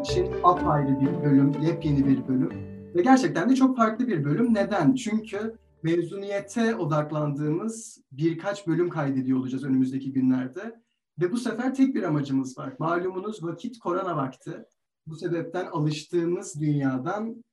[0.00, 2.50] için apayrı bir bölüm, yepyeni bir bölüm.
[2.94, 4.54] Ve gerçekten de çok farklı bir bölüm.
[4.54, 4.94] Neden?
[4.94, 10.80] Çünkü mezuniyete odaklandığımız birkaç bölüm kaydediyor olacağız önümüzdeki günlerde.
[11.20, 12.74] Ve bu sefer tek bir amacımız var.
[12.78, 14.64] Malumunuz vakit korona vakti.
[15.06, 17.44] Bu sebepten alıştığımız dünyadan,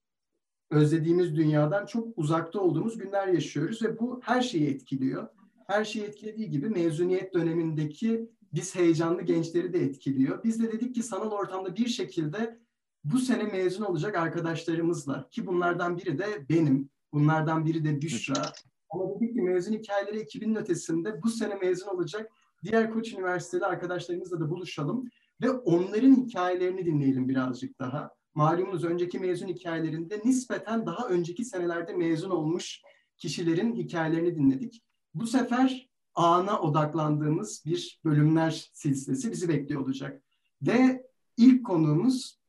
[0.72, 5.28] özlediğimiz dünyadan çok uzakta olduğumuz günler yaşıyoruz ve bu her şeyi etkiliyor.
[5.68, 10.44] Her şeyi etkilediği gibi mezuniyet dönemindeki biz heyecanlı gençleri de etkiliyor.
[10.44, 12.60] Biz de dedik ki sanal ortamda bir şekilde
[13.04, 18.52] bu sene mezun olacak arkadaşlarımızla ki bunlardan biri de benim, bunlardan biri de Büşra.
[18.90, 22.32] Ama dedik ki mezun hikayeleri ekibinin ötesinde bu sene mezun olacak
[22.64, 25.10] diğer Koç Üniversiteli arkadaşlarımızla da buluşalım
[25.42, 28.12] ve onların hikayelerini dinleyelim birazcık daha.
[28.34, 32.82] Malumunuz önceki mezun hikayelerinde nispeten daha önceki senelerde mezun olmuş
[33.18, 34.82] kişilerin hikayelerini dinledik.
[35.14, 40.22] Bu sefer ana odaklandığımız bir bölümler silsilesi bizi bekliyor olacak.
[40.62, 41.08] Ve
[41.38, 42.40] ilk konuğumuz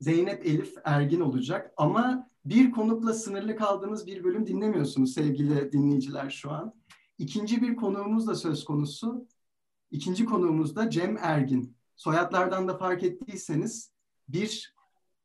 [0.00, 6.50] Zeynep Elif Ergin olacak ama bir konukla sınırlı kaldığımız bir bölüm dinlemiyorsunuz sevgili dinleyiciler şu
[6.50, 6.74] an.
[7.18, 9.26] İkinci bir konuğumuz da söz konusu.
[9.90, 11.76] İkinci konuğumuz da Cem Ergin.
[11.96, 13.92] Soyadlardan da fark ettiyseniz
[14.28, 14.74] bir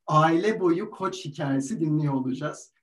[0.08, 2.74] aile boyu koç hikayesi dinliyor olacağız.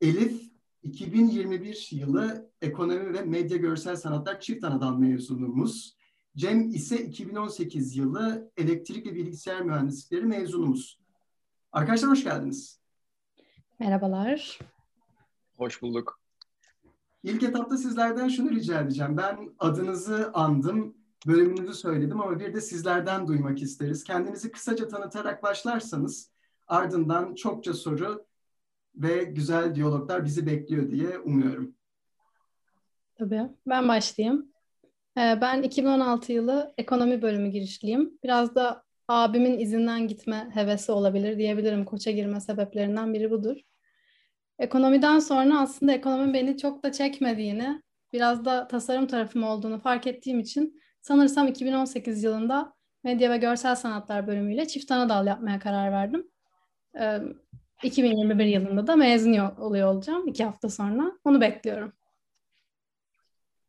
[0.00, 0.49] Elif
[0.82, 5.96] 2021 yılı Ekonomi ve Medya Görsel Sanatlar Çift Anadan mezunumuz.
[6.36, 11.00] Cem ise 2018 yılı Elektrik ve Bilgisayar Mühendislikleri mezunumuz.
[11.72, 12.80] Arkadaşlar hoş geldiniz.
[13.78, 14.58] Merhabalar.
[15.56, 16.20] Hoş bulduk.
[17.22, 19.16] İlk etapta sizlerden şunu rica edeceğim.
[19.16, 20.94] Ben adınızı andım,
[21.26, 24.04] bölümünüzü söyledim ama bir de sizlerden duymak isteriz.
[24.04, 26.30] Kendinizi kısaca tanıtarak başlarsanız
[26.68, 28.26] ardından çokça soru
[28.94, 31.74] ve güzel diyaloglar bizi bekliyor diye umuyorum.
[33.14, 33.42] Tabii.
[33.66, 34.52] Ben başlayayım.
[35.18, 38.18] Ee, ben 2016 yılı ekonomi bölümü girişliyim.
[38.24, 41.84] Biraz da abimin izinden gitme hevesi olabilir diyebilirim.
[41.84, 43.56] Koça girme sebeplerinden biri budur.
[44.58, 47.82] Ekonomiden sonra aslında ekonomi beni çok da çekmediğini,
[48.12, 54.26] biraz da tasarım tarafım olduğunu fark ettiğim için sanırsam 2018 yılında Medya ve Görsel Sanatlar
[54.26, 56.26] bölümüyle çift ana dal yapmaya karar verdim.
[57.84, 61.12] Ee, 2021 yılında da mezun oluyor olacağım iki hafta sonra.
[61.24, 61.92] Onu bekliyorum.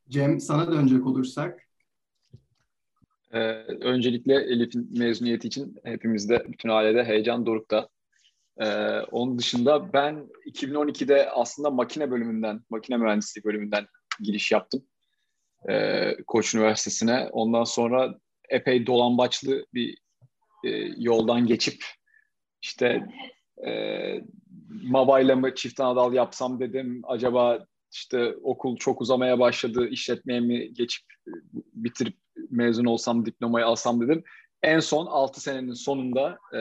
[0.09, 1.67] Cem sana dönecek olursak.
[3.31, 3.39] Ee,
[3.81, 7.89] öncelikle Elif'in mezuniyeti için hepimizde, bütün ailede heyecan dorukta.
[8.57, 13.87] Ee, onun dışında ben 2012'de aslında makine bölümünden, makine mühendisliği bölümünden
[14.19, 14.83] giriş yaptım.
[15.69, 17.29] Ee, Koç Üniversitesi'ne.
[17.31, 18.19] Ondan sonra
[18.49, 19.97] epey dolambaçlı bir
[20.65, 21.85] e, yoldan geçip
[22.61, 23.07] işte
[23.65, 24.23] e,
[24.83, 27.01] Maba'yla mı çift anadal yapsam dedim.
[27.03, 29.87] Acaba işte okul çok uzamaya başladı.
[29.87, 31.03] işletmeye mi geçip
[31.73, 32.17] bitirip
[32.49, 34.23] mezun olsam diplomayı alsam dedim.
[34.63, 36.59] En son 6 senenin sonunda e,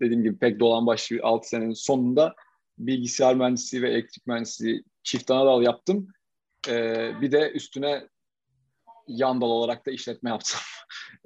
[0.00, 2.34] dediğim gibi pek dolan başlı 6 senenin sonunda
[2.78, 6.08] bilgisayar mühendisliği ve elektrik mühendisliği çift anadal yaptım.
[6.68, 8.08] E, bir de üstüne
[9.08, 10.60] yan dal olarak da işletme yaptım.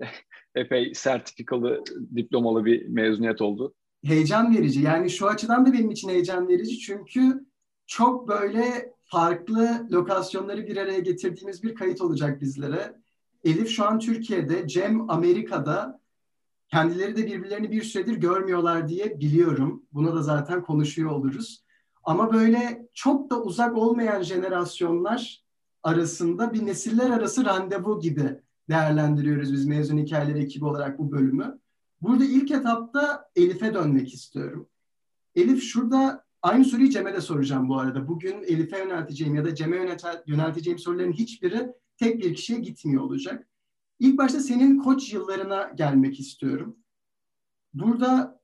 [0.54, 1.84] Epey sertifikalı,
[2.16, 3.74] diplomalı bir mezuniyet oldu
[4.04, 4.80] heyecan verici.
[4.80, 7.46] Yani şu açıdan da benim için heyecan verici çünkü
[7.86, 12.94] çok böyle farklı lokasyonları bir araya getirdiğimiz bir kayıt olacak bizlere.
[13.44, 16.00] Elif şu an Türkiye'de, Cem Amerika'da.
[16.68, 19.82] Kendileri de birbirlerini bir süredir görmüyorlar diye biliyorum.
[19.92, 21.64] Buna da zaten konuşuyor oluruz.
[22.04, 25.44] Ama böyle çok da uzak olmayan jenerasyonlar
[25.82, 31.58] arasında bir nesiller arası randevu gibi değerlendiriyoruz biz mezun hikayeleri ekibi olarak bu bölümü.
[32.04, 34.68] Burada ilk etapta Elif'e dönmek istiyorum.
[35.34, 38.08] Elif şurada aynı soruyu Cem'e de soracağım bu arada.
[38.08, 43.48] Bugün Elif'e yönelteceğim ya da Cem'e yönelteceğim soruların hiçbiri tek bir kişiye gitmiyor olacak.
[43.98, 46.76] İlk başta senin koç yıllarına gelmek istiyorum.
[47.74, 48.40] Burada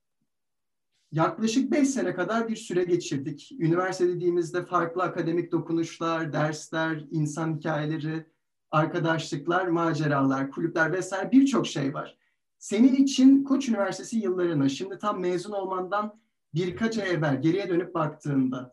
[1.12, 3.53] yaklaşık beş sene kadar bir süre geçirdik.
[3.59, 8.27] Üniversite dediğimizde farklı akademik dokunuşlar, dersler, insan hikayeleri,
[8.71, 12.20] arkadaşlıklar, maceralar, kulüpler vesaire birçok şey var.
[12.60, 16.21] Senin için Koç Üniversitesi yıllarını, şimdi tam mezun olmandan
[16.54, 18.71] birkaç ay evvel geriye dönüp baktığında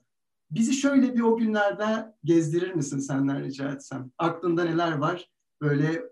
[0.52, 1.86] bizi şöyle bir o günlerde
[2.24, 4.12] gezdirir misin senden rica etsem?
[4.18, 5.30] Aklında neler var?
[5.62, 6.04] Böyle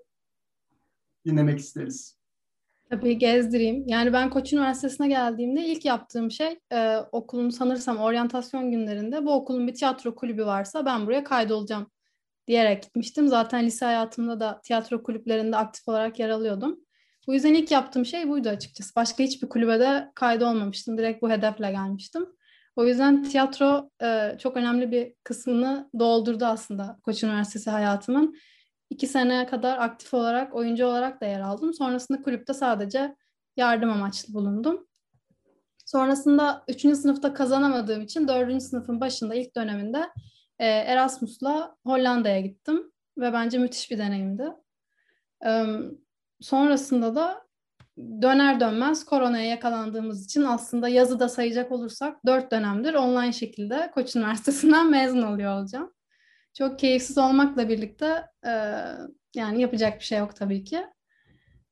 [1.25, 2.17] dinlemek isteriz.
[2.89, 3.83] Tabii gezdireyim.
[3.87, 9.67] Yani ben Koç Üniversitesi'ne geldiğimde ilk yaptığım şey e, okulun sanırsam oryantasyon günlerinde bu okulun
[9.67, 11.91] bir tiyatro kulübü varsa ben buraya kaydolacağım
[12.47, 13.27] diyerek gitmiştim.
[13.27, 16.84] Zaten lise hayatımda da tiyatro kulüplerinde aktif olarak yer alıyordum.
[17.27, 18.95] Bu yüzden ilk yaptığım şey buydu açıkçası.
[18.95, 20.97] Başka hiçbir kulübede kaydı olmamıştım.
[20.97, 22.25] Direkt bu hedefle gelmiştim.
[22.75, 28.35] O yüzden tiyatro e, çok önemli bir kısmını doldurdu aslında Koç Üniversitesi hayatımın.
[28.89, 31.73] İki seneye kadar aktif olarak, oyuncu olarak da yer aldım.
[31.73, 33.15] Sonrasında kulüpte sadece
[33.57, 34.87] yardım amaçlı bulundum.
[35.85, 36.81] Sonrasında 3.
[36.81, 38.63] sınıfta kazanamadığım için 4.
[38.63, 40.09] sınıfın başında ilk döneminde
[40.59, 44.49] e, Erasmus'la Hollanda'ya gittim ve bence müthiş bir deneyimdi.
[46.41, 47.45] Sonrasında da
[47.97, 54.15] döner dönmez koronaya yakalandığımız için aslında yazı da sayacak olursak dört dönemdir online şekilde Koç
[54.15, 55.93] Üniversitesi'nden mezun oluyor olacağım.
[56.57, 58.51] Çok keyifsiz olmakla birlikte e,
[59.35, 60.85] yani yapacak bir şey yok tabii ki.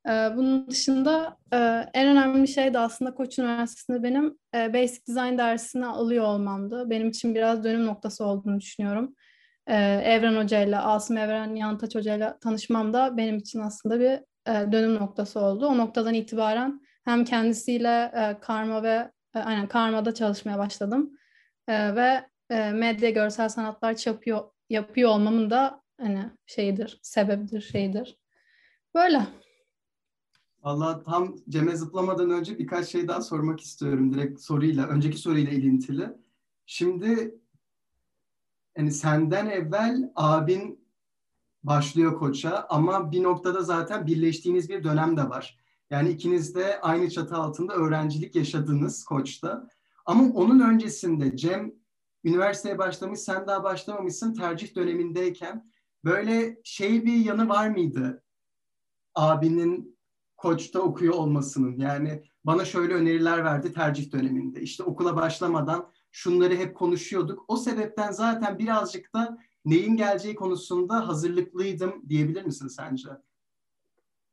[0.10, 1.58] E, bunun dışında e,
[1.94, 6.90] en önemli şey de aslında Koç Üniversitesi'nde benim e, Basic Design dersini alıyor olmamdı.
[6.90, 9.16] Benim için biraz dönüm noktası olduğunu düşünüyorum.
[9.68, 14.20] E, Evren Hoca ile, Asım Evren Yantaç Hoca ile tanışmam da benim için aslında bir
[14.48, 15.68] e, dönüm noktası oldu.
[15.68, 21.18] O noktadan itibaren hem kendisiyle e, karma ve e, aynen karmada çalışmaya başladım.
[21.68, 28.18] E, ve e, medya görsel sanatlar yapıyor yapıyor olmamın da hani şeydir, sebebidir, şeydir.
[28.96, 29.28] Böyle.
[30.64, 36.10] Allah tam Cem'e zıplamadan önce birkaç şey daha sormak istiyorum direkt soruyla, önceki soruyla ilintili.
[36.66, 37.36] Şimdi
[38.78, 40.83] yani senden evvel abin
[41.64, 45.60] başlıyor koça ama bir noktada zaten birleştiğiniz bir dönem de var.
[45.90, 49.68] Yani ikiniz de aynı çatı altında öğrencilik yaşadınız koçta.
[50.06, 51.74] Ama onun öncesinde Cem
[52.24, 55.72] üniversiteye başlamış, sen daha başlamamışsın tercih dönemindeyken.
[56.04, 58.24] Böyle şey bir yanı var mıydı
[59.16, 60.00] abinin
[60.38, 61.78] koçta okuyor olmasının?
[61.78, 64.62] Yani bana şöyle öneriler verdi tercih döneminde.
[64.62, 67.46] İşte okula başlamadan şunları hep konuşuyorduk.
[67.48, 73.10] O sebepten zaten birazcık da neyin geleceği konusunda hazırlıklıydım diyebilir misin sence?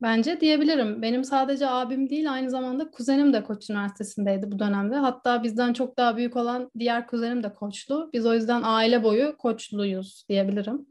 [0.01, 1.01] Bence diyebilirim.
[1.01, 4.95] Benim sadece abim değil aynı zamanda kuzenim de Koç Üniversitesi'ndeydi bu dönemde.
[4.95, 8.09] Hatta bizden çok daha büyük olan diğer kuzenim de koçlu.
[8.13, 10.85] Biz o yüzden aile boyu koçluyuz diyebilirim.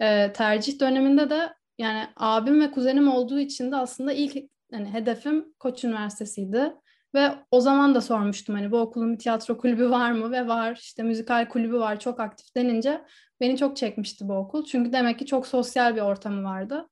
[0.00, 4.36] Ee, tercih döneminde de yani abim ve kuzenim olduğu için de aslında ilk
[4.72, 6.74] hani hedefim Koç Üniversitesi'ydi.
[7.14, 10.78] Ve o zaman da sormuştum hani bu okulun bir tiyatro kulübü var mı ve var
[10.80, 13.04] işte müzikal kulübü var çok aktif denince
[13.40, 14.64] beni çok çekmişti bu okul.
[14.64, 16.88] Çünkü demek ki çok sosyal bir ortamı vardı.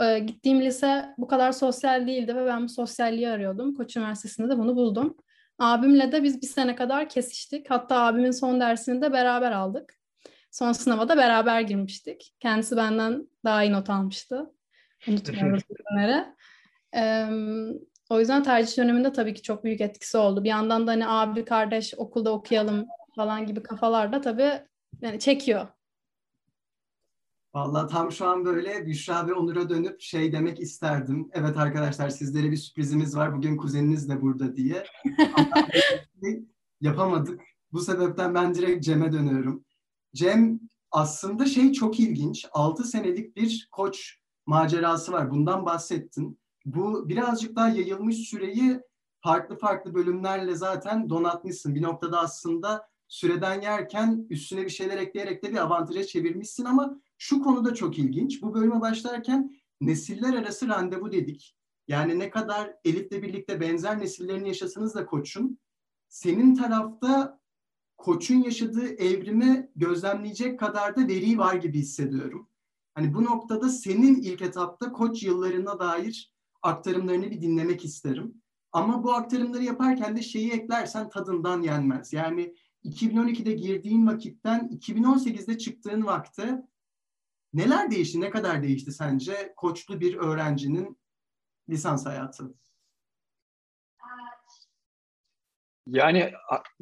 [0.00, 3.74] Ee, gittiğim lise bu kadar sosyal değildi ve ben bu sosyalliği arıyordum.
[3.74, 5.16] Koç Üniversitesi'nde de bunu buldum.
[5.58, 7.70] Abimle de biz bir sene kadar kesiştik.
[7.70, 9.94] Hatta abimin son dersini de beraber aldık.
[10.50, 12.34] Son sınava da beraber girmiştik.
[12.40, 14.52] Kendisi benden daha iyi not almıştı.
[15.08, 16.36] Unutmuyoruz bunları.
[16.96, 17.26] Ee,
[18.10, 20.44] o yüzden tercih döneminde tabii ki çok büyük etkisi oldu.
[20.44, 22.86] Bir yandan da hani abi kardeş okulda okuyalım
[23.16, 24.52] falan gibi kafalarda tabii
[25.00, 25.66] yani çekiyor.
[27.54, 31.30] Vallahi tam şu an böyle Büşra ve Onur'a dönüp şey demek isterdim.
[31.32, 33.36] Evet arkadaşlar sizlere bir sürprizimiz var.
[33.36, 34.84] Bugün kuzeniniz de burada diye.
[35.36, 35.68] Ama
[36.80, 37.40] yapamadık.
[37.72, 39.64] Bu sebepten ben direkt Cem'e dönüyorum.
[40.14, 40.60] Cem
[40.90, 42.46] aslında şey çok ilginç.
[42.52, 45.30] 6 senelik bir koç macerası var.
[45.30, 46.38] Bundan bahsettin.
[46.66, 48.80] Bu birazcık daha yayılmış süreyi
[49.20, 51.74] farklı farklı bölümlerle zaten donatmışsın.
[51.74, 57.42] Bir noktada aslında süreden yerken üstüne bir şeyler ekleyerek de bir avantaja çevirmişsin ama şu
[57.42, 58.42] konuda çok ilginç.
[58.42, 61.56] Bu bölüme başlarken nesiller arası randevu dedik.
[61.88, 65.58] Yani ne kadar Elif'le birlikte benzer nesillerini yaşasanız da koçun,
[66.08, 67.40] senin tarafta
[67.96, 72.48] koçun yaşadığı evrimi gözlemleyecek kadar da veri var gibi hissediyorum.
[72.94, 76.35] Hani bu noktada senin ilk etapta koç yıllarına dair
[76.66, 78.42] aktarımlarını bir dinlemek isterim.
[78.72, 82.12] Ama bu aktarımları yaparken de şeyi eklersen tadından yenmez.
[82.12, 82.54] Yani
[82.84, 86.62] 2012'de girdiğin vakitten 2018'de çıktığın vakte
[87.54, 90.98] neler değişti, ne kadar değişti sence koçlu bir öğrencinin
[91.68, 92.54] lisans hayatı?
[95.86, 96.32] Yani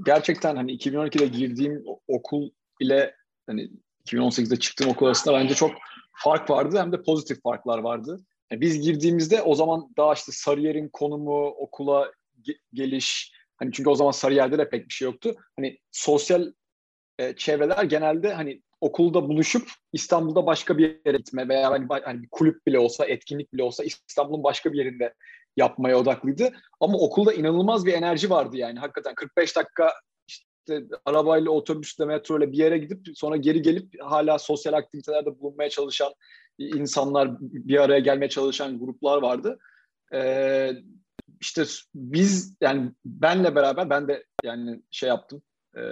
[0.04, 2.50] gerçekten hani 2012'de girdiğim okul
[2.80, 3.14] ile
[3.46, 3.70] hani
[4.06, 5.72] 2018'de çıktığım okul arasında bence çok
[6.12, 8.24] fark vardı hem de pozitif farklar vardı.
[8.52, 14.10] Biz girdiğimizde o zaman daha işte Sarıyer'in konumu, okula ge- geliş, hani çünkü o zaman
[14.12, 15.34] Sarıyer'de de pek bir şey yoktu.
[15.56, 16.52] Hani sosyal
[17.18, 22.28] e, çevreler genelde hani okulda buluşup İstanbul'da başka bir yere gitme veya hani, hani bir
[22.30, 25.14] kulüp bile olsa, etkinlik bile olsa İstanbul'un başka bir yerinde
[25.56, 26.52] yapmaya odaklıydı.
[26.80, 28.78] Ama okulda inanılmaz bir enerji vardı yani.
[28.78, 29.92] Hakikaten 45 dakika
[30.28, 35.70] işte arabayla, otobüsle, metro ile bir yere gidip sonra geri gelip hala sosyal aktivitelerde bulunmaya
[35.70, 36.14] çalışan
[36.58, 39.58] insanlar, bir araya gelmeye çalışan gruplar vardı.
[40.14, 40.73] Ee,
[41.40, 45.42] işte biz yani benle beraber ben de yani şey yaptım.
[45.76, 45.82] E,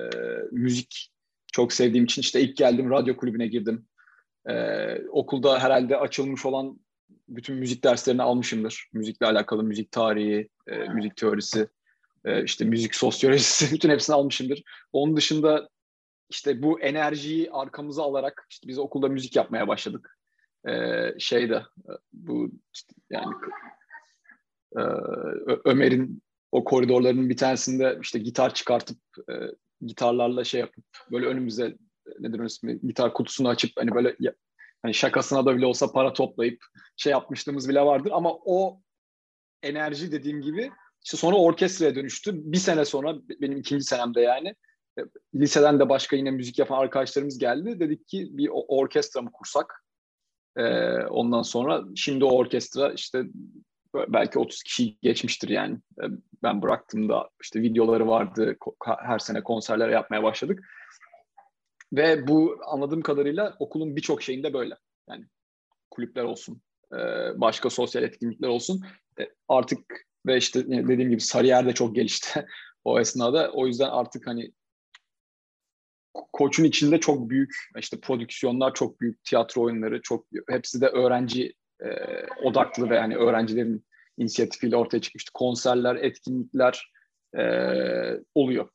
[0.52, 1.12] müzik
[1.52, 3.86] çok sevdiğim için işte ilk geldim radyo kulübüne girdim.
[4.48, 6.80] Ee, okulda herhalde açılmış olan
[7.28, 8.88] bütün müzik derslerini almışımdır.
[8.92, 11.68] Müzikle alakalı müzik tarihi, e, müzik teorisi,
[12.24, 14.62] e, işte müzik sosyolojisi bütün hepsini almışımdır.
[14.92, 15.68] Onun dışında
[16.30, 20.18] işte bu enerjiyi arkamıza alarak işte biz okulda müzik yapmaya başladık.
[20.68, 20.74] E,
[21.18, 21.62] şeyde
[22.12, 23.34] bu işte yani
[24.76, 24.82] e,
[25.64, 28.98] Ömer'in o koridorlarının bir tanesinde işte gitar çıkartıp
[29.30, 29.34] e,
[29.80, 31.76] gitarlarla şey yapıp böyle önümüze
[32.18, 34.16] nedir onun ismi gitar kutusunu açıp hani böyle
[34.82, 36.64] hani şakasına da bile olsa para toplayıp
[36.96, 38.80] şey yapmışlığımız bile vardır ama o
[39.62, 40.70] enerji dediğim gibi
[41.04, 42.32] işte sonra orkestraya dönüştü.
[42.34, 44.54] Bir sene sonra benim ikinci senemde yani
[44.98, 45.00] e,
[45.34, 47.80] liseden de başka yine müzik yapan arkadaşlarımız geldi.
[47.80, 49.84] Dedik ki bir orkestra mı kursak?
[50.56, 53.24] Ee, ondan sonra şimdi o orkestra işte
[53.94, 55.78] belki 30 kişi geçmiştir yani.
[56.02, 56.06] Ee,
[56.42, 58.56] ben bıraktığımda işte videoları vardı.
[58.98, 60.60] Her sene konserler yapmaya başladık.
[61.92, 64.76] Ve bu anladığım kadarıyla okulun birçok şeyinde böyle.
[65.08, 65.24] Yani
[65.90, 66.98] kulüpler olsun, e,
[67.40, 68.82] başka sosyal etkinlikler olsun.
[69.20, 72.46] E, artık ve işte dediğim gibi Sarıyer de çok gelişti
[72.84, 73.50] o esnada.
[73.52, 74.52] O yüzden artık hani
[76.14, 81.88] koçun içinde çok büyük işte prodüksiyonlar, çok büyük tiyatro oyunları, çok hepsi de öğrenci e,
[82.42, 83.84] odaklı ve yani öğrencilerin
[84.18, 85.32] inisiyatifiyle ortaya çıkmıştı.
[85.32, 86.92] Konserler, etkinlikler
[87.38, 87.44] e,
[88.34, 88.68] oluyor.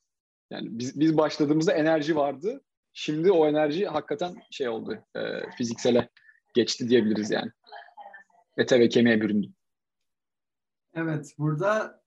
[0.52, 2.64] Yani biz, biz başladığımızda enerji vardı.
[2.94, 5.20] Şimdi o enerji hakikaten şey oldu, e,
[5.58, 6.10] fiziksele
[6.54, 7.52] geçti diyebiliriz yani.
[8.58, 9.48] Ete ve kemiğe büründü.
[10.96, 12.02] Evet, burada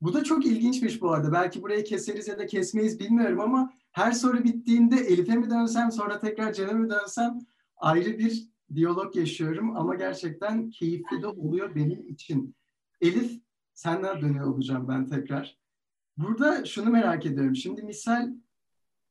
[0.00, 1.32] bu da çok ilginçmiş bu arada.
[1.32, 6.18] Belki burayı keseriz ya da kesmeyiz bilmiyorum ama her soru bittiğinde Elif'e mi dönsem sonra
[6.18, 7.38] tekrar Cem'e mi dönsem
[7.76, 12.54] ayrı bir diyalog yaşıyorum ama gerçekten keyifli de oluyor benim için.
[13.00, 13.40] Elif
[13.74, 15.58] senden dönüyor olacağım ben tekrar.
[16.16, 17.56] Burada şunu merak ediyorum.
[17.56, 18.34] Şimdi misal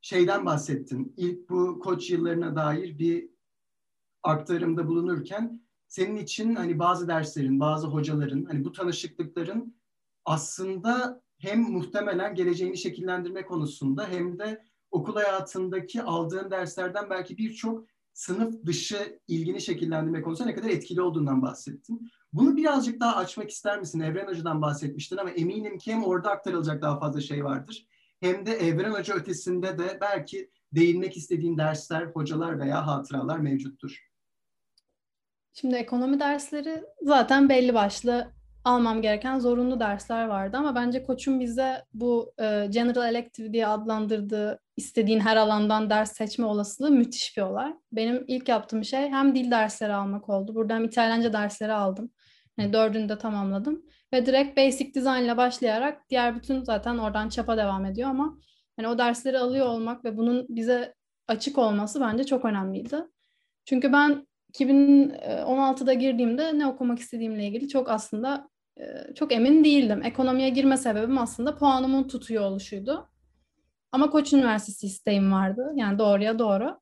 [0.01, 1.13] şeyden bahsettin.
[1.17, 3.29] İlk bu koç yıllarına dair bir
[4.23, 9.75] aktarımda bulunurken senin için hani bazı derslerin, bazı hocaların, hani bu tanışıklıkların
[10.25, 18.65] aslında hem muhtemelen geleceğini şekillendirme konusunda hem de okul hayatındaki aldığın derslerden belki birçok sınıf
[18.65, 22.11] dışı ilgini şekillendirme konusunda ne kadar etkili olduğundan bahsettin.
[22.33, 23.99] Bunu birazcık daha açmak ister misin?
[23.99, 27.87] Evren Hoca'dan bahsetmiştin ama eminim ki hem orada aktarılacak daha fazla şey vardır.
[28.19, 34.09] Hem de Evren Hoca ötesinde de belki değinmek istediğin dersler, hocalar veya hatıralar mevcuttur.
[35.53, 38.31] Şimdi ekonomi dersleri zaten belli başlı
[38.63, 44.59] almam gereken zorunlu dersler vardı ama bence koçum bize bu e, general elective diye adlandırdığı
[44.77, 47.73] istediğin her alandan ders seçme olasılığı müthiş bir olay.
[47.91, 50.55] Benim ilk yaptığım şey hem dil dersleri almak oldu.
[50.55, 52.11] Burada hem İtalyanca dersleri aldım.
[52.57, 53.81] Yani dördünü de tamamladım.
[54.13, 58.37] Ve direkt basic design ile başlayarak diğer bütün zaten oradan çapa devam ediyor ama
[58.77, 60.93] hani o dersleri alıyor olmak ve bunun bize
[61.27, 62.97] açık olması bence çok önemliydi.
[63.65, 70.03] Çünkü ben 2016'da girdiğimde ne okumak istediğimle ilgili çok aslında e, çok emin değildim.
[70.03, 73.09] Ekonomiye girme sebebim aslında puanımın tutuyor oluşuydu.
[73.91, 75.71] Ama Koç Üniversitesi isteğim vardı.
[75.75, 76.79] Yani doğruya doğru.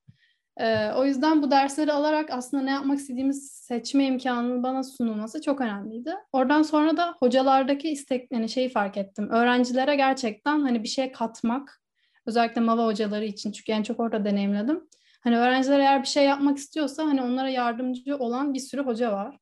[0.59, 5.62] Ee, o yüzden bu dersleri alarak aslında ne yapmak istediğimiz seçme imkanının bana sunulması çok
[5.62, 6.13] önemliydi.
[6.31, 9.29] Oradan sonra da hocalardaki istek, yani şeyi fark ettim.
[9.29, 11.81] Öğrencilere gerçekten hani bir şey katmak,
[12.25, 14.88] özellikle MAVA hocaları için çünkü en çok orada deneyimledim.
[15.21, 19.38] Hani öğrenciler eğer bir şey yapmak istiyorsa hani onlara yardımcı olan bir sürü hoca var.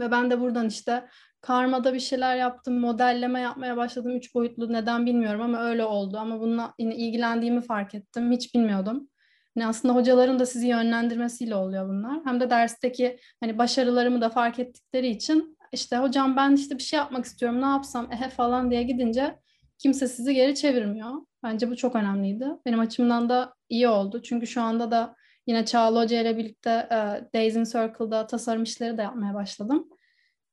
[0.00, 1.08] Ve ben de buradan işte
[1.40, 4.16] karmada bir şeyler yaptım, modelleme yapmaya başladım.
[4.16, 6.18] Üç boyutlu neden bilmiyorum ama öyle oldu.
[6.18, 8.32] Ama bununla yine ilgilendiğimi fark ettim.
[8.32, 9.08] Hiç bilmiyordum.
[9.56, 12.20] Yani aslında hocaların da sizi yönlendirmesiyle oluyor bunlar.
[12.24, 16.96] Hem de dersteki hani başarılarımı da fark ettikleri için işte hocam ben işte bir şey
[16.96, 19.38] yapmak istiyorum ne yapsam ehe falan diye gidince
[19.78, 21.12] kimse sizi geri çevirmiyor.
[21.42, 22.46] Bence bu çok önemliydi.
[22.66, 24.22] Benim açımdan da iyi oldu.
[24.22, 26.96] Çünkü şu anda da yine Çağla Hoca ile birlikte e,
[27.34, 29.88] Days in Circle'da tasarım işleri de yapmaya başladım.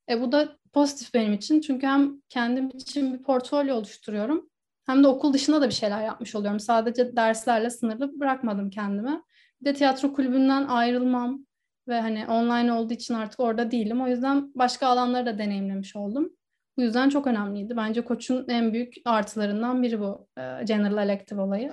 [0.09, 1.61] E, bu da pozitif benim için.
[1.61, 4.49] Çünkü hem kendim için bir portfolyo oluşturuyorum.
[4.85, 6.59] Hem de okul dışında da bir şeyler yapmış oluyorum.
[6.59, 9.21] Sadece derslerle sınırlı bırakmadım kendimi.
[9.61, 11.45] Bir de tiyatro kulübünden ayrılmam
[11.87, 14.01] ve hani online olduğu için artık orada değilim.
[14.01, 16.29] O yüzden başka alanları da deneyimlemiş oldum.
[16.77, 17.77] Bu yüzden çok önemliydi.
[17.77, 21.71] Bence koçun en büyük artılarından biri bu e, General Elective olayı.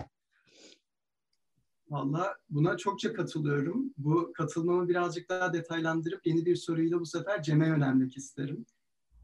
[1.93, 3.95] Valla buna çokça katılıyorum.
[3.99, 8.67] Bu katılmamı birazcık daha detaylandırıp yeni bir soruyla bu sefer Cem'e yönelmek isterim.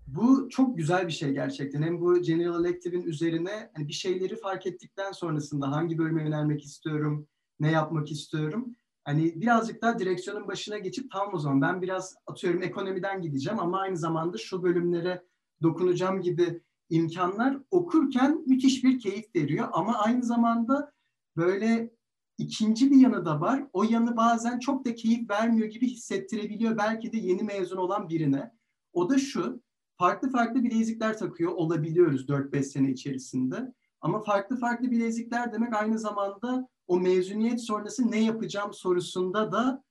[0.06, 1.82] Bu çok güzel bir şey gerçekten.
[1.82, 7.28] Hem bu General Elective'in üzerine hani bir şeyleri fark ettikten sonrasında hangi bölüme yönelmek istiyorum,
[7.60, 8.76] ne yapmak istiyorum.
[9.04, 13.80] Hani birazcık daha direksiyonun başına geçip tamam o zaman ben biraz atıyorum ekonomiden gideceğim ama
[13.80, 15.22] aynı zamanda şu bölümlere
[15.62, 19.68] dokunacağım gibi imkanlar okurken müthiş bir keyif veriyor.
[19.72, 20.92] Ama aynı zamanda
[21.36, 21.97] böyle
[22.38, 23.66] ikinci bir yanı da var.
[23.72, 28.52] O yanı bazen çok da keyif vermiyor gibi hissettirebiliyor belki de yeni mezun olan birine.
[28.92, 29.62] O da şu,
[29.96, 33.72] farklı farklı bilezikler takıyor olabiliyoruz 4-5 sene içerisinde.
[34.00, 39.84] Ama farklı farklı bilezikler demek aynı zamanda o mezuniyet sonrası ne yapacağım sorusunda da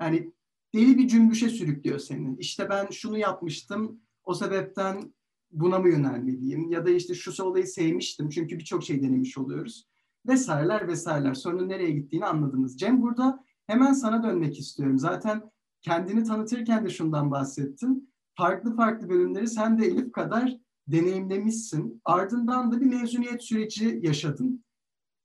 [0.00, 0.32] yani
[0.74, 2.36] deli bir cümbüşe sürüklüyor seni.
[2.38, 5.14] İşte ben şunu yapmıştım, O sebepten
[5.50, 6.70] buna mı yönelmeliyim?
[6.70, 9.91] Ya da işte şu olayı sevmiştim çünkü birçok şey denemiş oluyoruz.
[10.26, 11.34] Vesaireler vesaireler.
[11.34, 12.78] Sorunun nereye gittiğini anladınız.
[12.78, 14.98] Cem burada hemen sana dönmek istiyorum.
[14.98, 15.50] Zaten
[15.80, 18.12] kendini tanıtırken de şundan bahsettin.
[18.36, 22.00] Farklı farklı bölümleri sen de Elif kadar deneyimlemişsin.
[22.04, 24.64] Ardından da bir mezuniyet süreci yaşadın.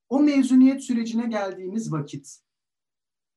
[0.10, 2.40] O mezuniyet sürecine geldiğimiz vakit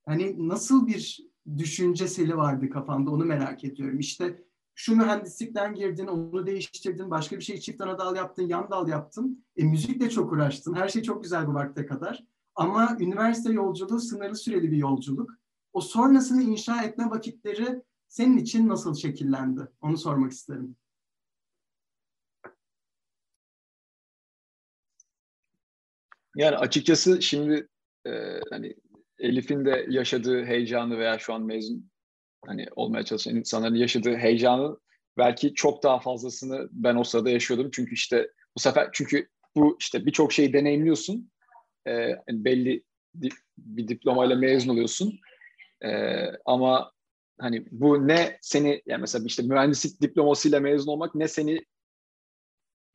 [0.06, 3.98] hani nasıl bir düşünce seli vardı kafanda onu merak ediyorum.
[3.98, 8.88] İşte şu mühendislikten girdin, onu değiştirdin, başka bir şey çift ana dal yaptın, yan dal
[8.88, 9.44] yaptın.
[9.56, 10.74] E, müzikle çok uğraştın.
[10.74, 12.24] Her şey çok güzel bu vakte kadar.
[12.54, 15.30] Ama üniversite yolculuğu sınırlı süreli bir yolculuk.
[15.72, 19.60] O sonrasını inşa etme vakitleri senin için nasıl şekillendi?
[19.80, 20.76] Onu sormak isterim.
[26.36, 27.68] Yani açıkçası şimdi
[28.06, 28.10] e,
[28.50, 28.76] hani
[29.18, 31.89] Elif'in de yaşadığı heyecanı veya şu an mezun
[32.46, 34.76] hani olmaya çalışan insanların yaşadığı heyecanı
[35.18, 37.70] belki çok daha fazlasını ben o sırada yaşıyordum.
[37.72, 41.30] Çünkü işte bu sefer çünkü bu işte birçok şeyi deneyimliyorsun.
[41.86, 42.84] E, yani belli
[43.58, 45.18] bir diplomayla mezun oluyorsun.
[45.84, 45.90] E,
[46.44, 46.92] ama
[47.40, 51.64] hani bu ne seni yani mesela işte mühendislik diplomasıyla mezun olmak ne seni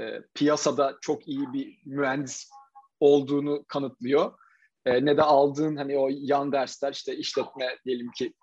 [0.02, 2.50] e, piyasada çok iyi bir mühendis
[3.00, 4.34] olduğunu kanıtlıyor.
[4.86, 8.34] E, ne de aldığın hani o yan dersler işte işletme diyelim ki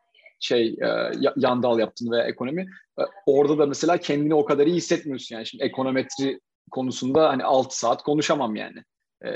[0.42, 2.62] şey e, yan dal yaptın veya ekonomi.
[2.98, 5.46] E, orada da mesela kendini o kadar iyi hissetmiyorsun yani.
[5.46, 8.78] Şimdi ekonometri konusunda hani 6 saat konuşamam yani.
[9.24, 9.28] E,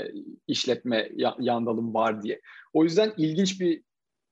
[0.47, 1.09] işletme
[1.39, 2.41] yan dalım var diye.
[2.73, 3.81] O yüzden ilginç bir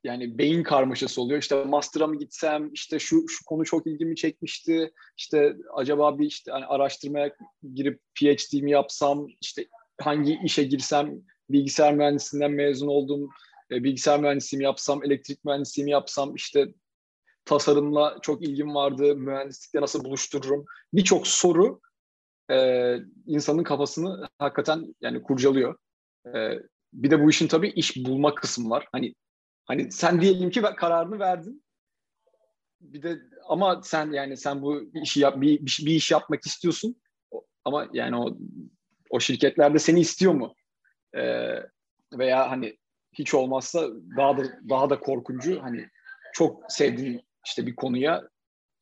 [0.04, 1.42] yani beyin karmaşası oluyor.
[1.42, 4.92] İşte master'a mı gitsem, işte şu şu konu çok ilgimi çekmişti.
[5.18, 7.36] İşte acaba bir işte hani araştırmaya
[7.74, 9.66] girip PhD mi yapsam, işte
[10.02, 13.30] hangi işe girsem, bilgisayar mühendisliğinden mezun oldum,
[13.72, 16.68] e, bilgisayar mühendisliğimi yapsam, elektrik mühendisliğimi yapsam, işte
[17.46, 20.66] tasarımla çok ilgim vardı, mühendislikle nasıl buluştururum?
[20.94, 21.82] Birçok soru
[22.52, 25.76] e, insanın kafasını hakikaten yani kurcalıyor.
[26.36, 26.60] E,
[26.94, 28.88] bir de bu işin tabii iş bulma kısmı var.
[28.92, 29.16] Hani
[29.66, 31.66] hani sen diyelim ki kararını verdin.
[32.82, 36.96] Bir de ama sen yani sen bu işi yap, bir, bir, bir iş yapmak istiyorsun.
[37.66, 38.38] Ama yani o
[39.10, 40.56] o şirketlerde seni istiyor mu?
[41.18, 41.56] Ee,
[42.14, 42.78] veya hani
[43.20, 45.86] hiç olmazsa daha da daha da korkuncu hani
[46.34, 48.30] çok sevdiğin işte bir konuya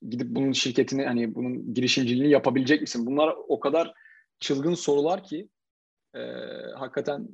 [0.10, 3.06] gidip bunun şirketini hani bunun girişimciliğini yapabilecek misin?
[3.06, 3.94] Bunlar o kadar
[4.40, 5.50] çılgın sorular ki
[6.16, 6.20] e,
[6.76, 7.30] hakikaten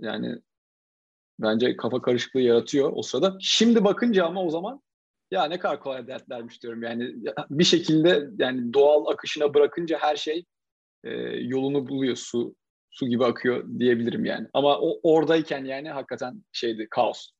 [0.00, 0.38] yani
[1.38, 3.36] bence kafa karışıklığı yaratıyor o sırada.
[3.40, 4.82] Şimdi bakınca ama o zaman
[5.30, 6.82] ya ne kadar kolay dertlermiş diyorum.
[6.82, 7.14] Yani
[7.50, 10.44] bir şekilde yani doğal akışına bırakınca her şey
[11.04, 11.10] e,
[11.40, 12.54] yolunu buluyor su
[12.90, 14.46] su gibi akıyor diyebilirim yani.
[14.52, 17.30] Ama o oradayken yani hakikaten şeydi kaos.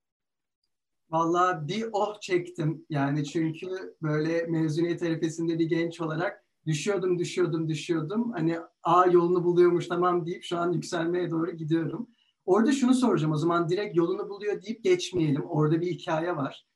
[1.11, 8.33] Valla bir oh çektim yani çünkü böyle mezuniyet arifesinde bir genç olarak düşüyordum düşüyordum düşüyordum
[8.33, 12.09] hani a yolunu buluyormuş tamam deyip şu an yükselmeye doğru gidiyorum.
[12.45, 15.43] Orada şunu soracağım o zaman direkt yolunu buluyor deyip geçmeyelim.
[15.43, 16.67] Orada bir hikaye var.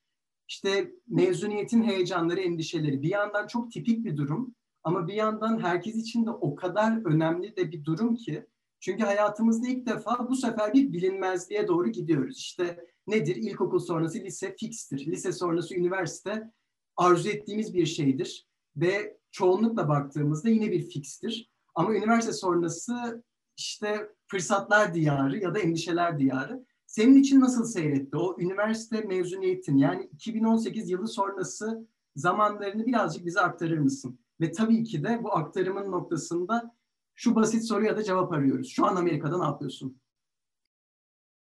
[0.49, 3.03] İşte mezuniyetin heyecanları, endişeleri.
[3.03, 7.57] Bir yandan çok tipik bir durum ama bir yandan herkes için de o kadar önemli
[7.57, 8.47] de bir durum ki.
[8.85, 12.39] Çünkü hayatımızda ilk defa bu sefer bir bilinmezliğe doğru gidiyoruz.
[12.39, 13.37] İşte nedir?
[13.37, 15.07] İlkokul sonrası lise fikstir.
[15.07, 16.51] Lise sonrası üniversite
[16.97, 18.49] arzu ettiğimiz bir şeydir.
[18.77, 21.51] Ve çoğunlukla baktığımızda yine bir fikstir.
[21.75, 23.23] Ama üniversite sonrası
[23.57, 26.65] işte fırsatlar diyarı ya da endişeler diyarı.
[26.87, 33.79] Senin için nasıl seyretti o üniversite mezuniyetin yani 2018 yılı sonrası zamanlarını birazcık bize aktarır
[33.79, 34.19] mısın?
[34.41, 36.75] Ve tabii ki de bu aktarımın noktasında
[37.15, 38.71] şu basit soruya da cevap arıyoruz.
[38.73, 40.01] Şu an Amerika'da ne yapıyorsun?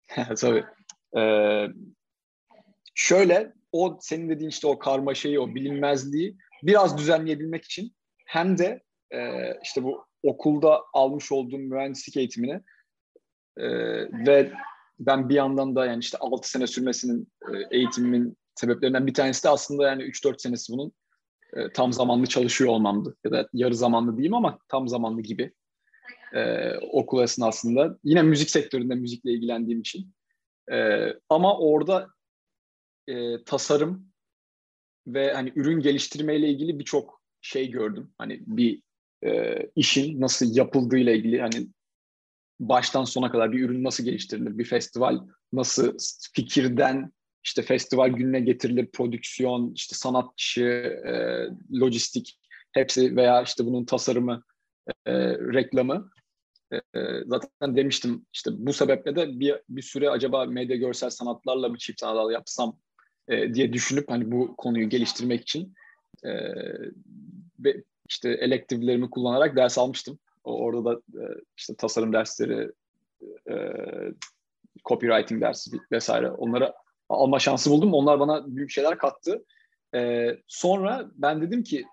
[0.38, 0.66] tabii.
[1.18, 1.68] Ee,
[2.96, 9.20] şöyle o senin dediğin işte o karmaşayı, o bilinmezliği biraz düzenleyebilmek için hem de e,
[9.64, 12.62] işte bu okulda almış olduğum mühendislik eğitimini
[13.58, 13.68] e,
[14.28, 14.52] ve
[15.00, 19.50] ben bir yandan da yani işte 6 sene sürmesinin e, eğitimimin sebeplerinden bir tanesi de
[19.50, 20.92] aslında yani 3-4 senesi bunun
[21.54, 23.16] e, tam zamanlı çalışıyor olmamdı.
[23.26, 25.54] Ya da yarı zamanlı diyeyim ama tam zamanlı gibi
[26.34, 27.98] e, okul esnasında.
[28.04, 30.14] Yine müzik sektöründe müzikle ilgilendiğim için.
[30.72, 32.08] E, ama orada
[33.08, 34.12] e, tasarım
[35.08, 38.12] ve hani ürün geliştirmeyle ilgili birçok şey gördüm.
[38.18, 38.82] Hani bir
[39.26, 41.68] e, işin nasıl yapıldığıyla ilgili hani
[42.60, 45.20] baştan sona kadar bir ürün nasıl geliştirilir, bir festival
[45.54, 45.98] nasıl
[46.34, 47.12] fikirden
[47.44, 50.64] işte festival gününe getirilir, prodüksiyon, işte sanatçı,
[51.06, 51.14] e,
[51.80, 52.40] lojistik
[52.72, 54.44] hepsi veya işte bunun tasarımı,
[55.06, 56.12] e, reklamı.
[56.72, 61.70] E, e, zaten demiştim işte bu sebeple de bir, bir süre acaba medya görsel sanatlarla
[61.70, 62.78] mı çift anadal yapsam
[63.28, 65.74] e, diye düşünüp hani bu konuyu geliştirmek için
[66.24, 66.32] e,
[67.60, 70.20] ve işte elektiflerimi kullanarak ders almıştım.
[70.44, 71.24] Orada da e,
[71.58, 72.72] işte tasarım dersleri,
[73.50, 73.56] e,
[74.86, 76.74] copywriting dersi vesaire onları
[77.10, 77.94] alma şansı buldum.
[77.94, 79.46] Onlar bana büyük şeyler kattı.
[79.96, 81.86] E, sonra ben dedim ki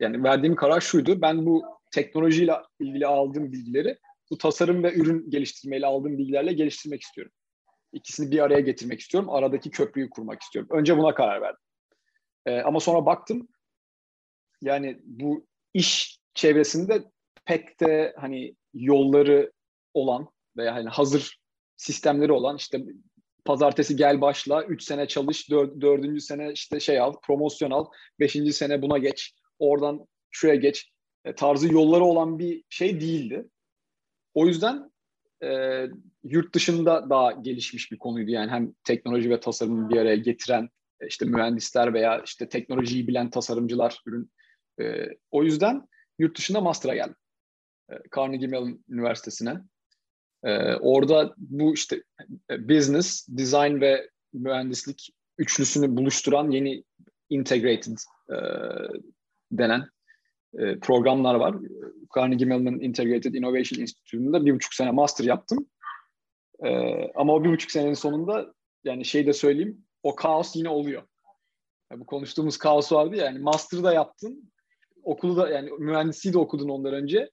[0.00, 1.20] yani verdiğim karar şuydu.
[1.20, 3.98] Ben bu teknolojiyle ilgili aldığım bilgileri
[4.30, 7.32] bu tasarım ve ürün geliştirmeyle aldığım bilgilerle geliştirmek istiyorum.
[7.92, 9.30] İkisini bir araya getirmek istiyorum.
[9.30, 10.68] Aradaki köprüyü kurmak istiyorum.
[10.72, 11.60] Önce buna karar verdim.
[12.64, 13.48] ama sonra baktım
[14.62, 17.04] yani bu iş çevresinde
[17.44, 19.52] pek de hani yolları
[19.94, 21.38] olan veya hani hazır
[21.76, 22.84] sistemleri olan işte
[23.44, 25.80] pazartesi gel başla, 3 sene çalış, 4.
[25.80, 27.86] Dör, sene işte şey al, promosyon al,
[28.20, 28.32] 5.
[28.32, 30.92] sene buna geç, oradan şuraya geç
[31.24, 33.48] e, tarzı yolları olan bir şey değildi.
[34.34, 34.90] O yüzden
[35.42, 35.82] e,
[36.24, 38.30] yurt dışında daha gelişmiş bir konuydu.
[38.30, 40.68] Yani hem teknoloji ve tasarımı bir araya getiren
[41.00, 44.30] e, işte mühendisler veya işte teknolojiyi bilen tasarımcılar ürün.
[44.80, 45.88] E, o yüzden
[46.18, 47.16] yurt dışında master'a geldim.
[47.90, 49.60] E, Carnegie Mellon Üniversitesi'ne.
[50.44, 52.02] Ee, orada bu işte
[52.50, 56.84] e, business, design ve mühendislik üçlüsünü buluşturan yeni
[57.30, 57.98] integrated
[58.30, 58.36] e,
[59.52, 59.88] denen
[60.58, 61.56] e, programlar var.
[62.16, 65.66] Carnegie Mellon Integrated Innovation Institute'unda bir buçuk sene master yaptım.
[66.64, 66.68] E,
[67.14, 68.54] ama o bir buçuk senenin sonunda
[68.84, 71.02] yani şey de söyleyeyim o kaos yine oluyor.
[71.90, 74.52] Yani bu konuştuğumuz kaos vardı ya yani master'ı da yaptın
[75.06, 77.30] okulu da yani mühendisliği de okudun ondan önce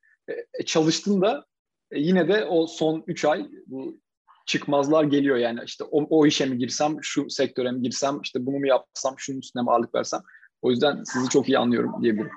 [0.60, 1.46] e, çalıştın da
[1.92, 4.00] e, yine de o son 3 ay bu
[4.46, 8.60] çıkmazlar geliyor yani işte o, o işe mi girsem, şu sektöre mi girsem, işte bunu
[8.60, 10.22] mu yapsam, şunun üstüne mi ağırlık versem.
[10.64, 12.32] O yüzden sizi çok iyi anlıyorum diyebilirim.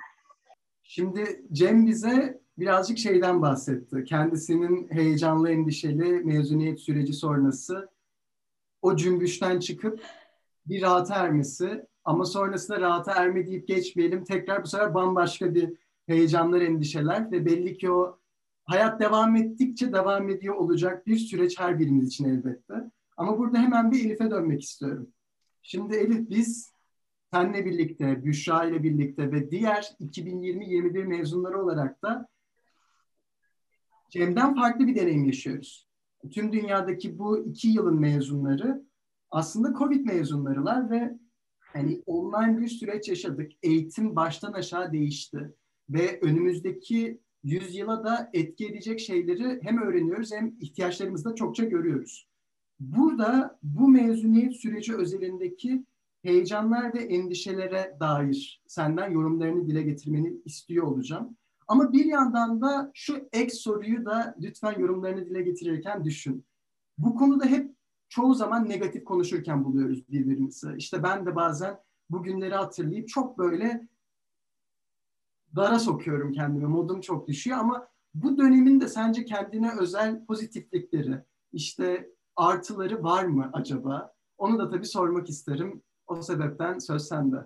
[0.83, 4.05] Şimdi Cem bize birazcık şeyden bahsetti.
[4.05, 7.89] Kendisinin heyecanlı, endişeli mezuniyet süreci sonrası
[8.83, 10.01] o cümbüşten çıkıp
[10.67, 14.25] bir rahata ermesi ama sonrasında rahata erme deyip geçmeyelim.
[14.25, 15.73] Tekrar bu sefer bambaşka bir
[16.07, 18.19] heyecanlar, endişeler ve belli ki o
[18.65, 22.75] hayat devam ettikçe devam ediyor olacak bir süreç her birimiz için elbette.
[23.17, 25.09] Ama burada hemen bir Elif'e dönmek istiyorum.
[25.63, 26.76] Şimdi Elif biz
[27.37, 32.29] senle birlikte, Büşra ile birlikte ve diğer 2020-21 mezunları olarak da
[34.11, 35.89] Cem'den farklı bir deneyim yaşıyoruz.
[36.33, 38.85] Tüm dünyadaki bu iki yılın mezunları
[39.31, 41.19] aslında Covid mezunlarılar ve
[41.59, 43.53] hani online bir süreç yaşadık.
[43.63, 45.55] Eğitim baştan aşağı değişti
[45.91, 52.29] ve önümüzdeki yüzyıla da etki edecek şeyleri hem öğreniyoruz hem ihtiyaçlarımızda çokça görüyoruz.
[52.81, 55.85] Burada bu mezuniyet süreci özelindeki
[56.27, 61.37] heyecanlar ve endişelere dair senden yorumlarını dile getirmeni istiyor olacağım.
[61.69, 66.45] Ama bir yandan da şu ek soruyu da lütfen yorumlarını dile getirirken düşün.
[66.99, 67.77] Bu konuda hep
[68.09, 70.75] çoğu zaman negatif konuşurken buluyoruz birbirimizi.
[70.77, 71.79] İşte ben de bazen
[72.11, 73.89] bu günleri hatırlayıp çok böyle
[75.57, 76.67] dara sokuyorum kendimi.
[76.67, 83.51] Modum çok düşüyor ama bu dönemin de sence kendine özel pozitiflikleri, işte artıları var mı
[83.53, 84.15] acaba?
[84.39, 85.83] Onu da tabii sormak isterim.
[86.07, 87.37] O sebepten söz sende.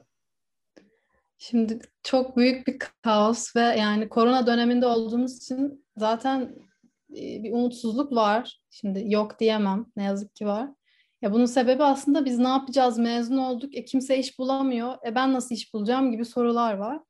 [1.38, 6.54] Şimdi çok büyük bir kaos ve yani korona döneminde olduğumuz için zaten
[7.10, 8.60] e, bir umutsuzluk var.
[8.70, 9.86] Şimdi yok diyemem.
[9.96, 10.68] Ne yazık ki var.
[11.22, 12.98] Ya bunun sebebi aslında biz ne yapacağız?
[12.98, 13.76] Mezun olduk.
[13.76, 14.94] E kimse iş bulamıyor.
[15.06, 17.00] E ben nasıl iş bulacağım gibi sorular var.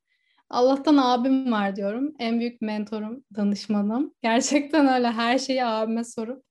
[0.50, 2.14] Allah'tan abim var diyorum.
[2.18, 4.14] En büyük mentorum, danışmanım.
[4.22, 6.44] Gerçekten öyle her şeyi abime sorup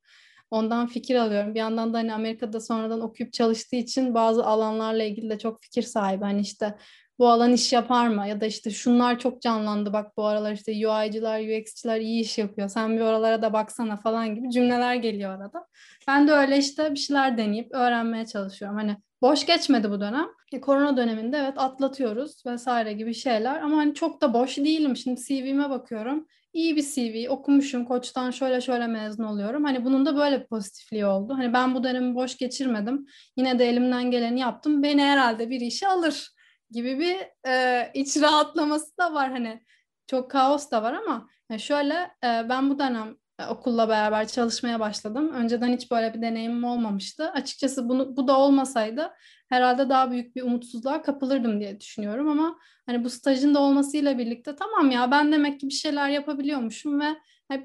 [0.52, 1.54] ondan fikir alıyorum.
[1.54, 5.82] Bir yandan da hani Amerika'da sonradan okuyup çalıştığı için bazı alanlarla ilgili de çok fikir
[5.82, 6.24] sahibi.
[6.24, 6.76] Hani işte
[7.20, 8.28] bu alan iş yapar mı?
[8.28, 12.70] Ya da işte şunlar çok canlandı bak bu aralar işte UI'cılar, UX'çiler iyi iş yapıyor.
[12.70, 15.68] Sen bir oralara da baksana falan gibi cümleler geliyor arada.
[16.08, 18.78] Ben de öyle işte bir şeyler deneyip öğrenmeye çalışıyorum.
[18.78, 20.28] Hani boş geçmedi bu dönem.
[20.52, 24.96] E, korona döneminde evet atlatıyoruz vesaire gibi şeyler ama hani çok da boş değilim.
[24.96, 26.28] Şimdi CV'me bakıyorum.
[26.54, 29.64] İyi bir CV, okumuşum, koçtan şöyle şöyle mezun oluyorum.
[29.64, 31.34] Hani bunun da böyle bir pozitifliği oldu.
[31.38, 33.06] Hani ben bu dönemi boş geçirmedim.
[33.38, 34.84] Yine de elimden geleni yaptım.
[34.84, 36.30] Beni herhalde bir işe alır
[36.72, 37.18] gibi bir
[37.50, 39.30] e, iç rahatlaması da var.
[39.32, 39.64] Hani
[40.08, 43.18] çok kaos da var ama yani şöyle e, ben bu dönem
[43.50, 45.34] okulla beraber çalışmaya başladım.
[45.34, 47.32] Önceden hiç böyle bir deneyimim olmamıştı.
[47.32, 49.12] Açıkçası bunu bu da olmasaydı
[49.50, 54.56] herhalde daha büyük bir umutsuzluğa kapılırdım diye düşünüyorum ama hani bu stajın da olmasıyla birlikte
[54.56, 57.16] tamam ya ben demek ki bir şeyler yapabiliyormuşum ve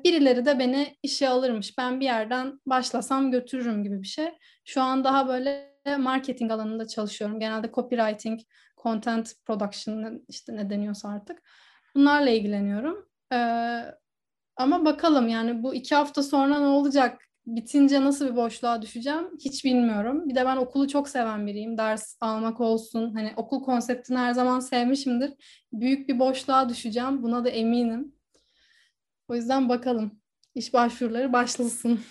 [0.04, 1.78] birileri de beni işe alırmış.
[1.78, 4.28] Ben bir yerden başlasam götürürüm gibi bir şey.
[4.64, 7.40] Şu an daha böyle marketing alanında çalışıyorum.
[7.40, 8.40] Genelde copywriting,
[8.82, 11.42] content production işte ne deniyorsa artık.
[11.94, 13.08] Bunlarla ilgileniyorum.
[13.32, 13.84] Ee,
[14.57, 17.25] ama bakalım yani bu iki hafta sonra ne olacak?
[17.47, 20.29] bitince nasıl bir boşluğa düşeceğim hiç bilmiyorum.
[20.29, 21.79] Bir de ben okulu çok seven biriyim.
[21.79, 23.14] Ders almak olsun.
[23.14, 25.33] Hani okul konseptini her zaman sevmişimdir.
[25.73, 27.23] Büyük bir boşluğa düşeceğim.
[27.23, 28.14] Buna da eminim.
[29.29, 30.21] O yüzden bakalım.
[30.55, 32.01] İş başvuruları başlasın.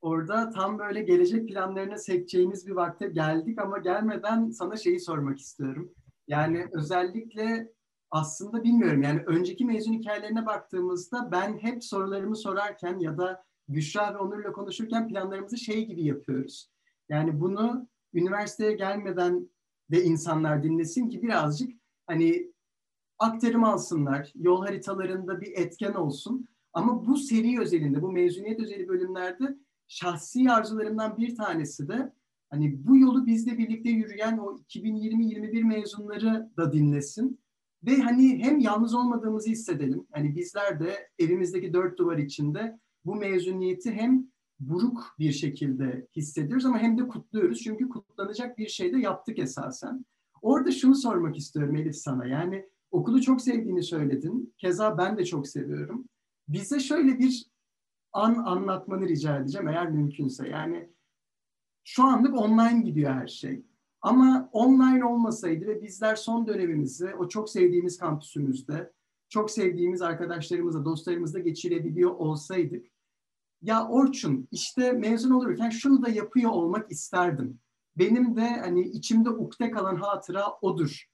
[0.00, 5.94] Orada tam böyle gelecek planlarına sekeceğimiz bir vakte geldik ama gelmeden sana şeyi sormak istiyorum.
[6.28, 7.72] Yani özellikle
[8.14, 14.18] aslında bilmiyorum yani önceki mezun hikayelerine baktığımızda ben hep sorularımı sorarken ya da Büşra ve
[14.18, 16.70] Onur'la konuşurken planlarımızı şey gibi yapıyoruz.
[17.08, 19.48] Yani bunu üniversiteye gelmeden
[19.90, 21.72] de insanlar dinlesin ki birazcık
[22.06, 22.52] hani
[23.18, 26.48] aktarım alsınlar, yol haritalarında bir etken olsun.
[26.72, 32.12] Ama bu seri özelinde, bu mezuniyet özeli bölümlerde şahsi arzularımdan bir tanesi de
[32.50, 37.43] hani bu yolu bizle birlikte yürüyen o 2020-21 mezunları da dinlesin.
[37.86, 40.06] Ve hani hem yalnız olmadığımızı hissedelim.
[40.12, 44.26] Hani bizler de evimizdeki dört duvar içinde bu mezuniyeti hem
[44.60, 47.60] buruk bir şekilde hissediyoruz ama hem de kutluyoruz.
[47.60, 50.04] Çünkü kutlanacak bir şey de yaptık esasen.
[50.42, 52.26] Orada şunu sormak istiyorum Elif sana.
[52.26, 54.54] Yani okulu çok sevdiğini söyledin.
[54.58, 56.08] Keza ben de çok seviyorum.
[56.48, 57.46] Bize şöyle bir
[58.12, 60.48] an anlatmanı rica edeceğim eğer mümkünse.
[60.48, 60.88] Yani
[61.84, 63.64] şu anlık online gidiyor her şey.
[64.04, 68.92] Ama online olmasaydı ve bizler son dönemimizi o çok sevdiğimiz kampüsümüzde,
[69.28, 72.86] çok sevdiğimiz arkadaşlarımızla, dostlarımızla geçirebiliyor olsaydık,
[73.62, 77.60] ya Orçun işte mezun olurken şunu da yapıyor olmak isterdim.
[77.96, 81.04] Benim de hani içimde ukde kalan hatıra odur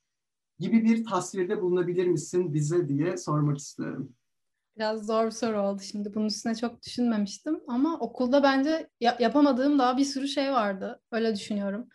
[0.59, 4.13] gibi bir tasvirde bulunabilir misin bize diye sormak istiyorum.
[4.77, 6.15] Biraz zor bir soru oldu şimdi.
[6.15, 11.03] Bunun üstüne çok düşünmemiştim ama okulda bence yapamadığım daha bir sürü şey vardı.
[11.13, 11.89] Öyle düşünüyorum.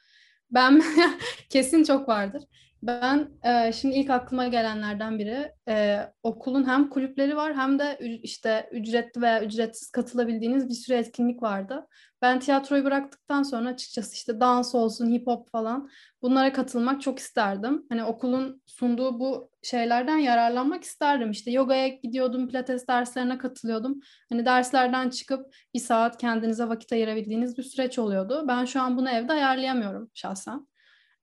[0.51, 0.83] Ben
[1.49, 2.43] kesin çok vardır.
[2.87, 8.69] Ben e, şimdi ilk aklıma gelenlerden biri e, okulun hem kulüpleri var hem de işte
[8.71, 11.87] ücretli veya ücretsiz katılabildiğiniz bir sürü etkinlik vardı.
[12.21, 15.89] Ben tiyatroyu bıraktıktan sonra açıkçası işte dans olsun, hip hop falan
[16.21, 17.85] bunlara katılmak çok isterdim.
[17.89, 21.31] Hani okulun sunduğu bu şeylerden yararlanmak isterdim.
[21.31, 23.99] İşte yogaya gidiyordum, pilates derslerine katılıyordum.
[24.29, 28.45] Hani derslerden çıkıp bir saat kendinize vakit ayırabildiğiniz bir süreç oluyordu.
[28.47, 30.67] Ben şu an bunu evde ayarlayamıyorum şahsen.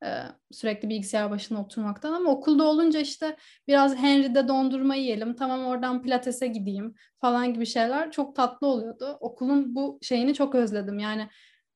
[0.04, 3.36] Ee, sürekli bilgisayar başına oturmaktan ama okulda olunca işte
[3.68, 9.16] biraz Henry'de dondurma yiyelim tamam oradan pilatese gideyim falan gibi şeyler çok tatlı oluyordu.
[9.20, 11.28] Okulun bu şeyini çok özledim yani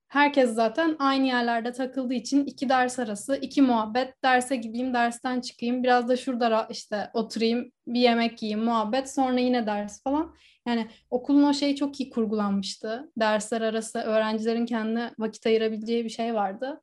[0.09, 5.83] herkes zaten aynı yerlerde takıldığı için iki ders arası iki muhabbet derse gideyim dersten çıkayım
[5.83, 10.35] biraz da şurada işte oturayım bir yemek yiyeyim muhabbet sonra yine ders falan.
[10.67, 13.13] Yani okulun o şeyi çok iyi kurgulanmıştı.
[13.17, 16.81] Dersler arası öğrencilerin kendine vakit ayırabileceği bir şey vardı.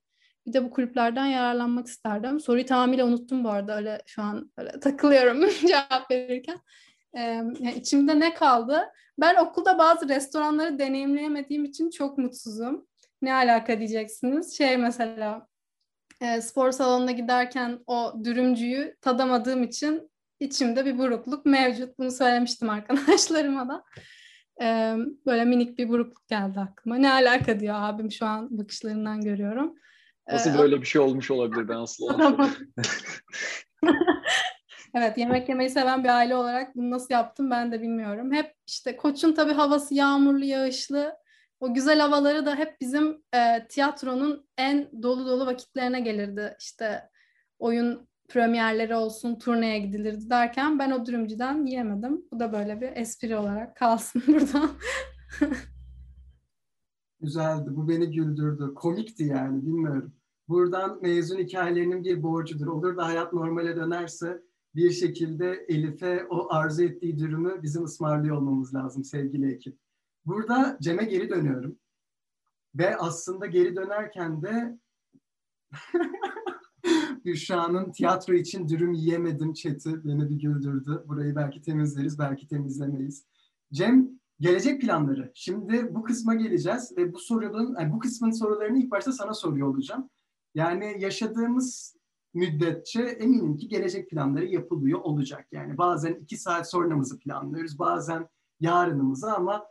[0.47, 2.39] Bir de bu kulüplerden yararlanmak isterdim.
[2.39, 3.77] Soruyu tamamıyla unuttum bu arada.
[3.77, 6.57] Öyle şu an öyle takılıyorum cevap verirken.
[7.13, 8.81] Ee, yani içimde ne kaldı?
[9.19, 12.87] Ben okulda bazı restoranları deneyimleyemediğim için çok mutsuzum.
[13.21, 14.57] Ne alaka diyeceksiniz?
[14.57, 15.47] Şey mesela
[16.21, 21.99] e, spor salonuna giderken o dürümcüyü tadamadığım için içimde bir burukluk mevcut.
[21.99, 23.83] Bunu söylemiştim arkadaşlarıma da.
[24.61, 26.95] Ee, böyle minik bir burukluk geldi aklıma.
[26.95, 29.75] Ne alaka diyor abim şu an bakışlarından görüyorum.
[30.31, 32.37] Nasıl ee, böyle bir şey olmuş olabilir ben asla
[34.95, 38.31] Evet yemek yemeyi seven bir aile olarak bunu nasıl yaptım ben de bilmiyorum.
[38.31, 41.15] Hep işte Koç'un tabii havası yağmurlu, yağışlı.
[41.59, 46.55] O güzel havaları da hep bizim e, tiyatronun en dolu dolu vakitlerine gelirdi.
[46.59, 47.09] İşte
[47.59, 52.25] oyun premierleri olsun, turneye gidilirdi derken ben o dürümcüden yiyemedim.
[52.31, 54.69] Bu da böyle bir espri olarak kalsın burada.
[57.23, 57.69] Güzeldi.
[57.75, 58.73] Bu beni güldürdü.
[58.75, 60.13] Komikti yani bilmiyorum.
[60.47, 62.67] Buradan mezun hikayelerinin bir borcudur.
[62.67, 64.43] Olur da hayat normale dönerse
[64.75, 69.77] bir şekilde Elif'e o arzu ettiği durumu bizim ısmarlıyor olmamız lazım sevgili ekip.
[70.25, 71.79] Burada Cem'e geri dönüyorum.
[72.75, 74.79] Ve aslında geri dönerken de
[77.25, 81.03] Büşra'nın tiyatro için dürüm yiyemedim chat'i beni bir güldürdü.
[81.07, 83.25] Burayı belki temizleriz, belki temizlemeyiz.
[83.73, 85.31] Cem Gelecek planları.
[85.33, 89.67] Şimdi bu kısma geleceğiz ve bu sorunun, yani bu kısmın sorularını ilk başta sana soruyor
[89.67, 90.09] olacağım.
[90.55, 91.95] Yani yaşadığımız
[92.33, 95.47] müddetçe eminim ki gelecek planları yapılıyor olacak.
[95.51, 98.27] Yani bazen iki saat sonramızı planlıyoruz, bazen
[98.59, 99.65] yarınımızı ama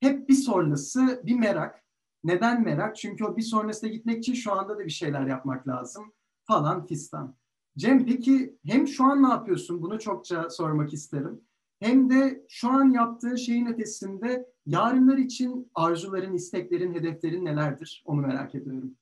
[0.00, 1.84] hep bir sonrası bir merak.
[2.24, 2.96] Neden merak?
[2.96, 6.12] Çünkü o bir sonrasına gitmek için şu anda da bir şeyler yapmak lazım
[6.44, 7.36] falan fistan.
[7.78, 9.82] Cem peki hem şu an ne yapıyorsun?
[9.82, 11.40] Bunu çokça sormak isterim
[11.80, 18.02] hem de şu an yaptığın şeyin ötesinde yarınlar için arzuların, isteklerin, hedeflerin nelerdir?
[18.06, 18.96] Onu merak ediyorum.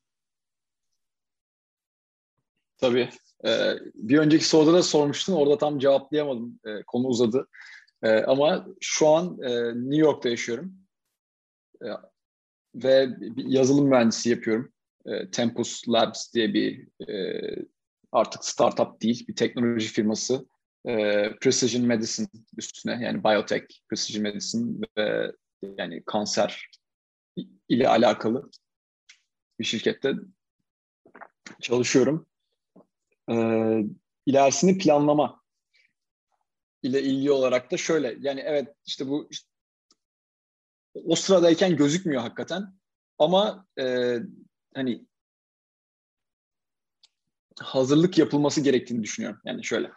[2.78, 3.08] Tabii.
[3.46, 5.32] Ee, bir önceki soruda da sormuştun.
[5.32, 6.60] Orada tam cevaplayamadım.
[6.66, 7.48] Ee, konu uzadı.
[8.02, 10.74] Ee, ama şu an e, New York'ta yaşıyorum.
[12.74, 14.72] ve yazılım mühendisi yapıyorum.
[15.06, 17.40] E, Tempus Labs diye bir e,
[18.12, 20.46] artık startup değil, bir teknoloji firması.
[20.88, 25.32] E, precision Medicine üstüne yani biotech, precision medicine ve
[25.78, 26.70] yani kanser
[27.68, 28.50] ile alakalı
[29.58, 30.12] bir şirkette
[31.60, 32.26] çalışıyorum.
[33.30, 33.34] E,
[34.26, 35.42] ilerisini planlama
[36.82, 39.48] ile ilgili olarak da şöyle yani evet işte bu işte,
[40.94, 42.74] o sıradayken gözükmüyor hakikaten
[43.18, 44.16] ama e,
[44.74, 45.06] hani
[47.60, 49.40] hazırlık yapılması gerektiğini düşünüyorum.
[49.44, 49.90] Yani şöyle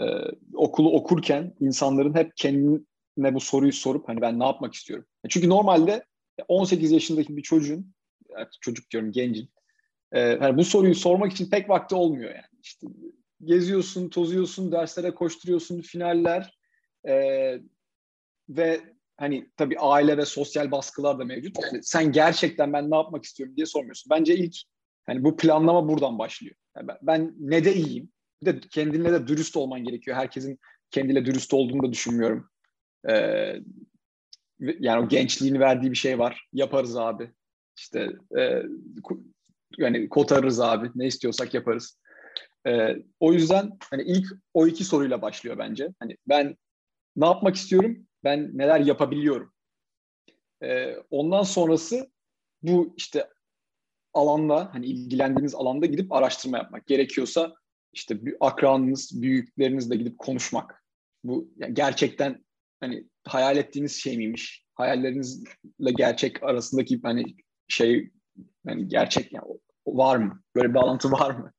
[0.00, 0.04] e,
[0.54, 5.06] okulu okurken insanların hep kendine bu soruyu sorup hani ben ne yapmak istiyorum.
[5.28, 6.04] Çünkü normalde
[6.48, 7.94] 18 yaşındaki bir çocuğun
[8.60, 9.48] çocuk diyorum gencin
[10.12, 12.60] e, yani bu soruyu sormak için pek vakti olmuyor yani.
[12.62, 12.86] İşte
[13.44, 16.58] geziyorsun, tozuyorsun, derslere koşturuyorsun, finaller
[17.08, 17.14] e,
[18.48, 18.80] ve
[19.16, 21.56] hani tabii aile ve sosyal baskılar da mevcut.
[21.62, 24.10] Yani sen gerçekten ben ne yapmak istiyorum diye sormuyorsun.
[24.10, 24.56] Bence ilk
[25.06, 26.54] hani bu planlama buradan başlıyor.
[26.76, 28.11] Yani ben, ben ne de iyiyim.
[28.42, 30.16] Bir de kendinle de dürüst olman gerekiyor.
[30.16, 30.58] Herkesin
[30.90, 32.50] kendiyle dürüst olduğunu da düşünmüyorum.
[33.08, 33.54] Ee,
[34.58, 36.48] yani o gençliğin verdiği bir şey var.
[36.52, 37.30] Yaparız abi.
[37.78, 38.62] İşte e,
[39.78, 40.90] yani kotarırız abi.
[40.94, 41.98] Ne istiyorsak yaparız.
[42.66, 45.88] Ee, o yüzden hani ilk o iki soruyla başlıyor bence.
[45.98, 46.56] Hani ben
[47.16, 48.06] ne yapmak istiyorum?
[48.24, 49.52] Ben neler yapabiliyorum?
[50.62, 52.10] Ee, ondan sonrası
[52.62, 53.28] bu işte
[54.14, 56.86] alanda hani ilgilendiğiniz alanda gidip araştırma yapmak.
[56.86, 57.54] Gerekiyorsa
[57.92, 60.84] işte akranınız, büyüklerinizle gidip konuşmak.
[61.24, 62.44] Bu yani gerçekten
[62.80, 64.64] hani hayal ettiğiniz şey miymiş?
[64.74, 67.24] Hayallerinizle gerçek arasındaki hani
[67.68, 68.10] şey
[68.66, 69.44] yani gerçek yani
[69.86, 70.42] var mı?
[70.56, 71.52] Böyle bir bağlantı var mı?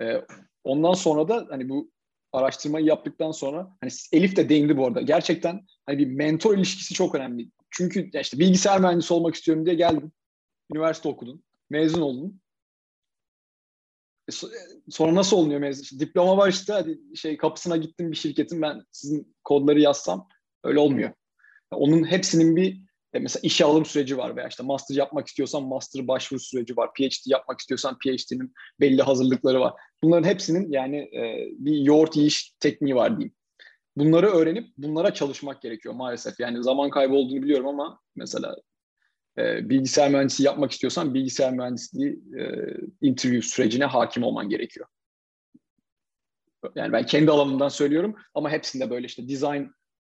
[0.00, 0.22] Ee,
[0.64, 1.90] ondan sonra da hani bu
[2.32, 5.00] araştırmayı yaptıktan sonra hani Elif de değindi bu arada.
[5.00, 7.50] Gerçekten hani bir mentor ilişkisi çok önemli.
[7.70, 10.12] Çünkü işte bilgisayar mühendisi olmak istiyorum diye geldin.
[10.74, 11.44] Üniversite okudun.
[11.70, 12.40] Mezun oldun.
[14.90, 15.82] Sonra nasıl oluyor mezun?
[15.82, 20.28] İşte diploma var işte hadi şey kapısına gittim bir şirketin ben sizin kodları yazsam
[20.64, 21.10] öyle olmuyor.
[21.70, 22.80] Onun hepsinin bir
[23.14, 26.90] e, mesela işe alım süreci var veya işte master yapmak istiyorsan master başvuru süreci var.
[26.92, 29.72] PhD yapmak istiyorsan PhD'nin belli hazırlıkları var.
[30.02, 33.34] Bunların hepsinin yani e, bir yoğurt yiyiş tekniği var diyeyim.
[33.96, 36.40] Bunları öğrenip bunlara çalışmak gerekiyor maalesef.
[36.40, 38.56] Yani zaman kaybı olduğunu biliyorum ama mesela
[39.38, 42.44] e, bilgisayar mühendisi yapmak istiyorsan bilgisayar mühendisliği e,
[43.00, 44.86] interview sürecine hakim olman gerekiyor.
[46.74, 49.62] Yani ben kendi alanımdan söylüyorum ama hepsinde böyle işte design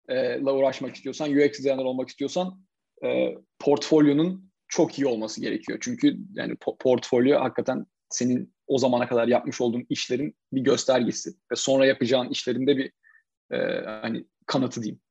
[0.09, 2.61] ile uğraşmak istiyorsan, UX designer olmak istiyorsan
[3.03, 5.77] e, portfolyonun çok iyi olması gerekiyor.
[5.81, 11.55] Çünkü yani po- portfolyo hakikaten senin o zamana kadar yapmış olduğun işlerin bir göstergesi ve
[11.55, 12.91] sonra yapacağın işlerinde bir
[13.51, 15.01] e, hani kanıtı diyeyim.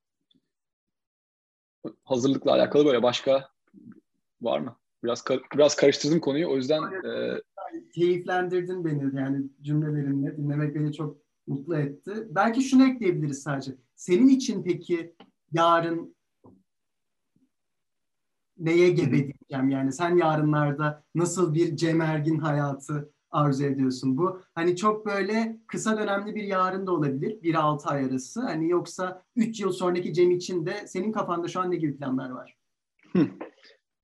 [2.05, 3.54] Hazırlıkla alakalı böyle başka
[4.45, 4.77] var mı?
[5.05, 7.41] Biraz biraz karıştırdım konuyu o yüzden e...
[7.95, 12.13] keyiflendirdin beni yani cümlelerinle dinlemek beni çok mutlu etti.
[12.31, 13.73] Belki şunu ekleyebiliriz sadece.
[13.97, 15.15] Senin için peki
[15.53, 16.15] yarın
[18.59, 24.41] neye gebe diyeceğim yani sen yarınlarda nasıl bir Cem Ergin hayatı arzu ediyorsun bu?
[24.55, 27.43] Hani çok böyle kısa dönemli bir yarın da olabilir.
[27.43, 28.41] bir altı ay arası.
[28.41, 32.31] Hani yoksa üç yıl sonraki Cem için de senin kafanda şu an ne gibi planlar
[32.31, 32.57] var?
[33.13, 33.29] Hı.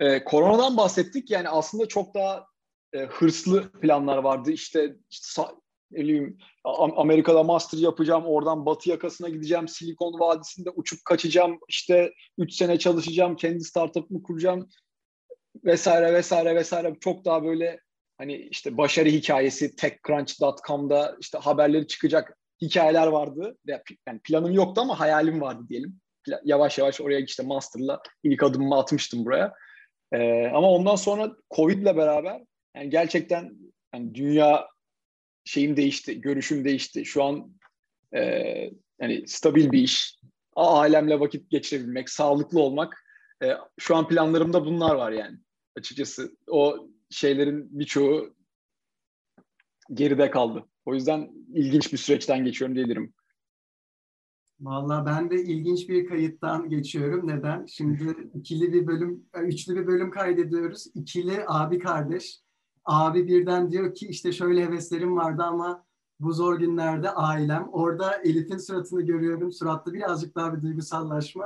[0.01, 1.31] Ee, koronadan bahsettik.
[1.31, 2.47] Yani aslında çok daha
[2.93, 4.51] e, hırslı planlar vardı.
[4.51, 5.43] İşte, işte
[5.91, 6.39] bileyim,
[6.97, 13.37] Amerika'da master yapacağım, oradan batı yakasına gideceğim, Silikon Vadisi'nde uçup kaçacağım, işte 3 sene çalışacağım,
[13.37, 14.69] kendi startup'ımı kuracağım
[15.65, 17.81] vesaire vesaire vesaire çok daha böyle
[18.19, 23.59] hani işte başarı hikayesi techcrunch.com'da işte haberleri çıkacak hikayeler vardı.
[23.67, 26.01] Yani planım yoktu ama hayalim vardı diyelim.
[26.45, 29.53] Yavaş yavaş oraya işte master'la ilk adımımı atmıştım buraya.
[30.13, 32.43] Ee, ama ondan sonra Covid'le beraber
[32.77, 33.57] yani gerçekten
[33.95, 34.69] yani dünya
[35.45, 37.05] şeyim değişti, görüşüm değişti.
[37.05, 37.53] Şu an
[38.15, 38.23] e,
[39.01, 40.21] yani stabil bir iş,
[40.57, 43.05] ailemle vakit geçirebilmek, sağlıklı olmak.
[43.43, 43.47] E,
[43.79, 45.39] şu an planlarımda bunlar var yani
[45.77, 46.37] açıkçası.
[46.49, 48.35] O şeylerin birçoğu
[49.95, 50.65] geride kaldı.
[50.85, 53.15] O yüzden ilginç bir süreçten geçiyorum diyebilirim.
[54.61, 57.29] Vallahi ben de ilginç bir kayıttan geçiyorum.
[57.29, 57.67] Neden?
[57.67, 60.87] Şimdi ikili bir bölüm, üçlü bir bölüm kaydediyoruz.
[60.95, 62.41] İkili abi kardeş
[62.85, 65.85] abi birden diyor ki işte şöyle heveslerim vardı ama
[66.21, 67.69] bu zor günlerde ailem.
[67.73, 69.53] Orada Elif'in suratını görüyorum.
[69.53, 71.45] Suratta birazcık daha bir duygusallaşma.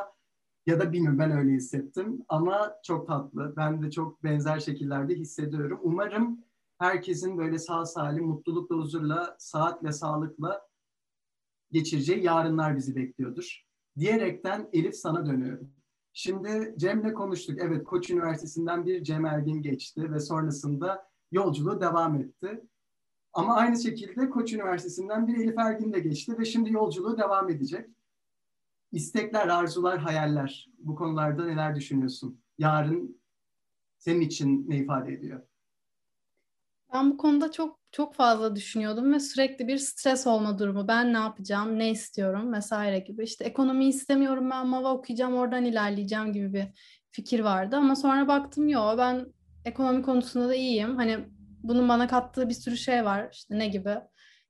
[0.66, 2.24] Ya da bilmiyorum ben öyle hissettim.
[2.28, 3.54] Ama çok tatlı.
[3.56, 5.80] Ben de çok benzer şekillerde hissediyorum.
[5.82, 6.38] Umarım
[6.78, 10.60] herkesin böyle sağ salim, mutlulukla, huzurla, saatle, sağlıkla
[11.74, 13.64] geçireceği yarınlar bizi bekliyordur.
[13.98, 15.70] Diyerekten Elif sana dönüyorum.
[16.12, 17.58] Şimdi Cem'le konuştuk.
[17.60, 22.64] Evet Koç Üniversitesi'nden bir Cem Ergin geçti ve sonrasında yolculuğu devam etti.
[23.32, 27.88] Ama aynı şekilde Koç Üniversitesi'nden bir Elif Ergin de geçti ve şimdi yolculuğu devam edecek.
[28.92, 30.70] İstekler, arzular, hayaller.
[30.78, 32.40] Bu konularda neler düşünüyorsun?
[32.58, 33.20] Yarın
[33.98, 35.42] senin için ne ifade ediyor?
[36.95, 40.88] Ben bu konuda çok çok fazla düşünüyordum ve sürekli bir stres olma durumu.
[40.88, 43.24] Ben ne yapacağım, ne istiyorum vesaire gibi.
[43.24, 46.66] İşte ekonomi istemiyorum ben MAVA okuyacağım, oradan ilerleyeceğim gibi bir
[47.11, 47.76] fikir vardı.
[47.76, 49.26] Ama sonra baktım yo ben
[49.64, 50.97] ekonomi konusunda da iyiyim.
[50.97, 51.18] Hani
[51.62, 53.28] bunun bana kattığı bir sürü şey var.
[53.32, 53.95] İşte ne gibi?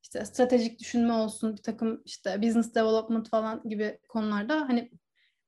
[0.03, 4.90] İşte stratejik düşünme olsun, bir takım işte business development falan gibi konularda hani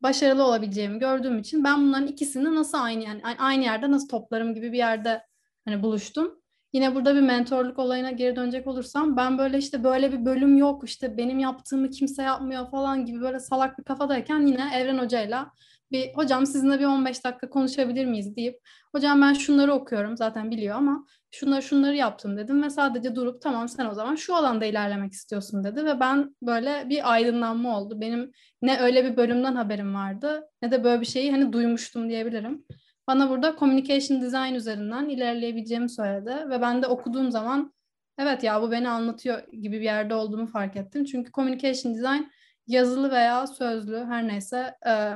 [0.03, 4.73] başarılı olabileceğimi gördüğüm için ben bunların ikisini nasıl aynı yani aynı yerde nasıl toplarım gibi
[4.73, 5.23] bir yerde
[5.65, 6.46] hani buluştum.
[6.77, 10.85] Yine burada bir mentorluk olayına geri dönecek olursam ben böyle işte böyle bir bölüm yok
[10.85, 15.53] işte benim yaptığımı kimse yapmıyor falan gibi böyle salak bir kafadayken yine Evren Hoca'yla
[15.93, 18.61] bir hocam sizinle bir 15 dakika konuşabilir miyiz deyip
[18.93, 23.69] hocam ben şunları okuyorum zaten biliyor ama şunları şunları yaptım dedim ve sadece durup tamam
[23.69, 28.01] sen o zaman şu alanda ilerlemek istiyorsun dedi ve ben böyle bir aydınlanma oldu.
[28.01, 32.65] Benim ne öyle bir bölümden haberim vardı ne de böyle bir şeyi hani duymuştum diyebilirim.
[33.07, 37.75] Bana burada communication design üzerinden ilerleyebileceğimi söyledi ve ben de okuduğum zaman
[38.19, 41.05] evet ya bu beni anlatıyor gibi bir yerde olduğumu fark ettim.
[41.05, 42.23] Çünkü communication design
[42.67, 45.13] yazılı veya sözlü her neyse e,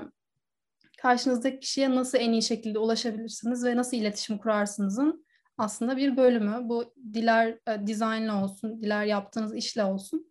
[0.99, 5.27] karşınızdaki kişiye nasıl en iyi şekilde ulaşabilirsiniz ve nasıl iletişim kurarsınızın
[5.59, 6.59] aslında bir bölümü.
[6.63, 10.31] Bu diler e, dizaynla olsun, diler yaptığınız işle olsun.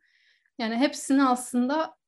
[0.59, 1.98] Yani hepsini aslında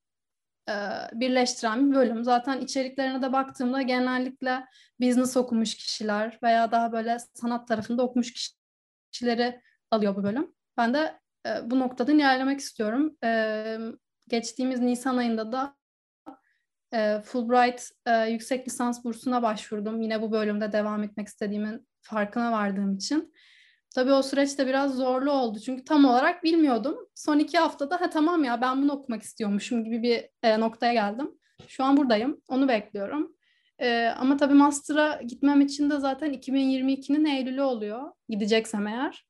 [0.71, 2.23] e, birleştiren bir bölüm.
[2.23, 4.65] Zaten içeriklerine de baktığımda genellikle
[5.01, 8.55] business okumuş kişiler veya daha böyle sanat tarafında okumuş
[9.11, 9.61] kişileri
[9.91, 10.53] alıyor bu bölüm.
[10.77, 13.17] Ben de e, bu noktadan ilerlemek istiyorum.
[13.23, 13.77] E,
[14.27, 15.75] geçtiğimiz Nisan ayında da
[17.23, 17.91] Fulbright
[18.29, 20.01] yüksek lisans bursuna başvurdum.
[20.01, 23.33] Yine bu bölümde devam etmek istediğimin farkına vardığım için.
[23.95, 25.59] Tabii o süreçte biraz zorlu oldu.
[25.59, 26.97] Çünkü tam olarak bilmiyordum.
[27.15, 31.31] Son iki haftada ha tamam ya ben bunu okumak istiyormuşum gibi bir e, noktaya geldim.
[31.67, 32.41] Şu an buradayım.
[32.47, 33.35] Onu bekliyorum.
[33.79, 38.11] E, ama tabii master'a gitmem için de zaten 2022'nin Eylül'ü oluyor.
[38.29, 39.27] Gideceksem eğer.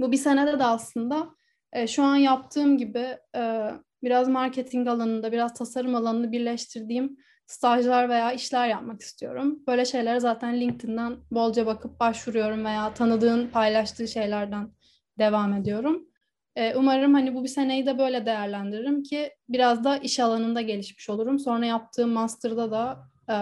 [0.00, 1.28] Bu bir senede de aslında
[1.72, 3.70] e, şu an yaptığım gibi e,
[4.02, 9.58] biraz marketing alanında, biraz tasarım alanını birleştirdiğim stajlar veya işler yapmak istiyorum.
[9.66, 14.70] Böyle şeylere zaten LinkedIn'den bolca bakıp başvuruyorum veya tanıdığın paylaştığı şeylerden
[15.18, 16.08] devam ediyorum.
[16.56, 21.10] Ee, umarım hani bu bir seneyi de böyle değerlendiririm ki biraz da iş alanında gelişmiş
[21.10, 21.38] olurum.
[21.38, 23.36] Sonra yaptığım master'da da e,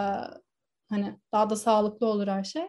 [0.90, 2.62] hani daha da sağlıklı olur her şey.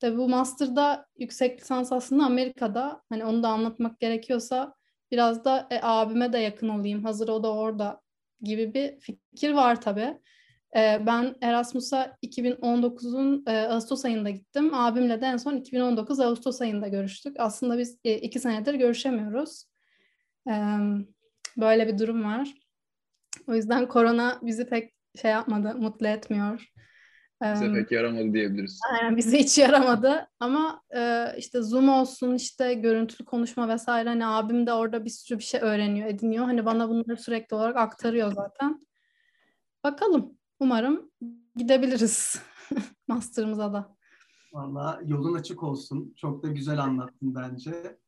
[0.00, 3.02] Tabii bu master'da yüksek lisans aslında Amerika'da.
[3.08, 4.74] Hani onu da anlatmak gerekiyorsa
[5.10, 7.04] biraz da e, abime de yakın olayım.
[7.04, 8.00] Hazır o da orada
[8.42, 10.18] gibi bir fikir var tabii.
[10.76, 14.74] E, ben Erasmus'a 2019'un e, Ağustos ayında gittim.
[14.74, 17.36] Abimle de en son 2019 Ağustos ayında görüştük.
[17.38, 19.64] Aslında biz e, iki senedir görüşemiyoruz.
[20.48, 20.54] E,
[21.56, 22.54] böyle bir durum var.
[23.46, 26.70] O yüzden korona bizi pek şey yapmadı, mutlu etmiyor.
[27.42, 28.80] Bize pek yaramadı diyebiliriz.
[28.92, 34.66] Aynen bize hiç yaramadı ama e, işte Zoom olsun işte görüntülü konuşma vesaire hani abim
[34.66, 36.44] de orada bir sürü bir şey öğreniyor, ediniyor.
[36.44, 38.86] Hani bana bunları sürekli olarak aktarıyor zaten.
[39.84, 40.39] Bakalım.
[40.60, 41.10] Umarım
[41.56, 42.42] gidebiliriz
[43.08, 43.96] master'ımıza da.
[44.52, 46.14] Valla yolun açık olsun.
[46.16, 47.98] Çok da güzel anlattın bence.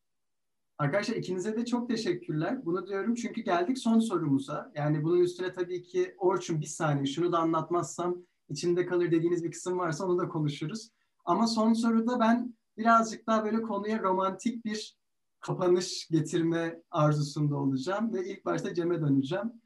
[0.78, 2.64] Arkadaşlar ikinize de çok teşekkürler.
[2.64, 4.72] Bunu diyorum çünkü geldik son sorumuza.
[4.74, 8.16] Yani bunun üstüne tabii ki Orçun bir saniye şunu da anlatmazsam
[8.48, 10.90] içinde kalır dediğiniz bir kısım varsa onu da konuşuruz.
[11.24, 14.96] Ama son soruda ben birazcık daha böyle konuya romantik bir
[15.40, 19.61] kapanış getirme arzusunda olacağım ve ilk başta Cem'e döneceğim.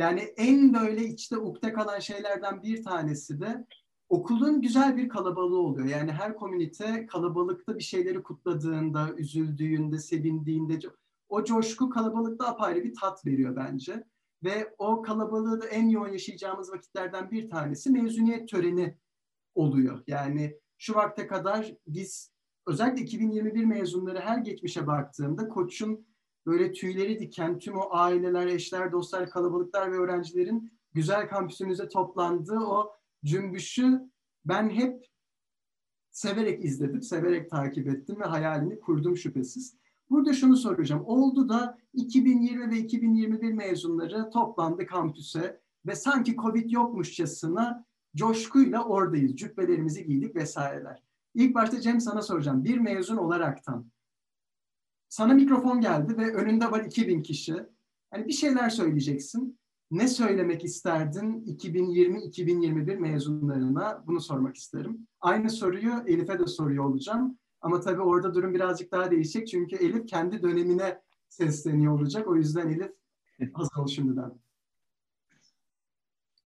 [0.00, 3.66] Yani en böyle içte ukde kalan şeylerden bir tanesi de
[4.08, 5.86] okulun güzel bir kalabalığı oluyor.
[5.86, 10.78] Yani her komünite kalabalıkta bir şeyleri kutladığında, üzüldüğünde, sevindiğinde
[11.28, 14.04] o coşku kalabalıkta apayrı bir tat veriyor bence.
[14.44, 18.96] Ve o kalabalığı da en yoğun yaşayacağımız vakitlerden bir tanesi mezuniyet töreni
[19.54, 20.02] oluyor.
[20.06, 22.32] Yani şu vakte kadar biz
[22.66, 26.06] özellikle 2021 mezunları her geçmişe baktığımda Koç'un
[26.46, 32.92] böyle tüyleri diken tüm o aileler, eşler, dostlar, kalabalıklar ve öğrencilerin güzel kampüsümüze toplandığı o
[33.24, 34.00] cümbüşü
[34.44, 35.06] ben hep
[36.10, 39.76] severek izledim, severek takip ettim ve hayalini kurdum şüphesiz.
[40.10, 41.02] Burada şunu soracağım.
[41.06, 47.84] Oldu da 2020 ve 2021 mezunları toplandı kampüse ve sanki Covid yokmuşçasına
[48.16, 49.36] coşkuyla oradayız.
[49.36, 51.02] Cübbelerimizi giydik vesaireler.
[51.34, 52.64] İlk başta Cem sana soracağım.
[52.64, 53.90] Bir mezun olaraktan
[55.10, 57.54] sana mikrofon geldi ve önünde var 2000 kişi.
[58.10, 59.60] Hani bir şeyler söyleyeceksin.
[59.90, 64.04] ne söylemek isterdin 2020-2021 mezunlarına?
[64.06, 65.06] Bunu sormak isterim.
[65.20, 67.38] Aynı soruyu Elif'e de soruyor olacağım.
[67.60, 69.48] Ama tabii orada durum birazcık daha değişecek.
[69.48, 72.28] Çünkü Elif kendi dönemine sesleniyor olacak.
[72.28, 72.92] O yüzden Elif
[73.54, 74.32] hazır ol şimdiden.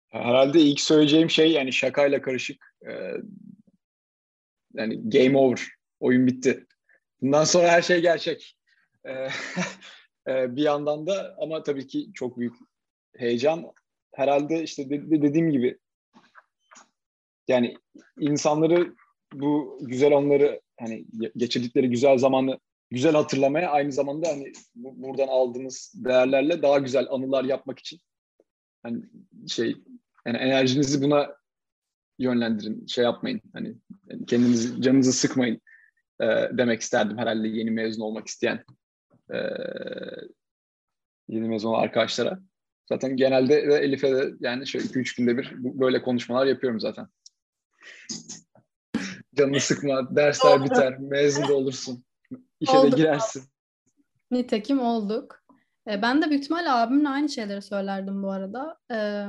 [0.09, 2.75] Herhalde ilk söyleyeceğim şey yani şakayla karışık.
[2.87, 3.13] Ee,
[4.73, 5.67] yani game over.
[5.99, 6.65] Oyun bitti.
[7.23, 8.57] Bundan sonra her şey gerçek.
[9.07, 9.27] Ee,
[10.55, 12.55] bir yandan da ama tabii ki çok büyük
[13.15, 13.71] heyecan.
[14.13, 15.77] Herhalde işte dediğim gibi
[17.47, 17.77] yani
[18.19, 18.95] insanları
[19.33, 21.05] bu güzel onları hani
[21.37, 22.59] geçirdikleri güzel zamanı
[22.91, 27.99] güzel hatırlamaya aynı zamanda hani bu, buradan aldığınız değerlerle daha güzel anılar yapmak için
[28.83, 29.03] hani
[29.47, 29.75] şey
[30.25, 31.35] yani enerjinizi buna
[32.19, 33.75] yönlendirin şey yapmayın hani
[34.27, 35.61] kendinizi canınızı sıkmayın
[36.23, 38.63] e, demek isterdim herhalde yeni mezun olmak isteyen
[39.33, 39.37] e,
[41.27, 42.39] yeni mezun arkadaşlara.
[42.89, 47.07] Zaten genelde Elif'e de yani şöyle 2-3 günde bir böyle konuşmalar yapıyorum zaten.
[49.35, 50.65] Canını sıkma, dersler Oldu.
[50.65, 52.05] biter, mezun da olursun.
[52.59, 52.91] İşe olduk.
[52.91, 53.43] de girersin.
[54.31, 55.43] Nitekim olduk.
[55.87, 58.77] E, ben de büyük ihtimalle abimle aynı şeyleri söylerdim bu arada.
[58.91, 59.25] E,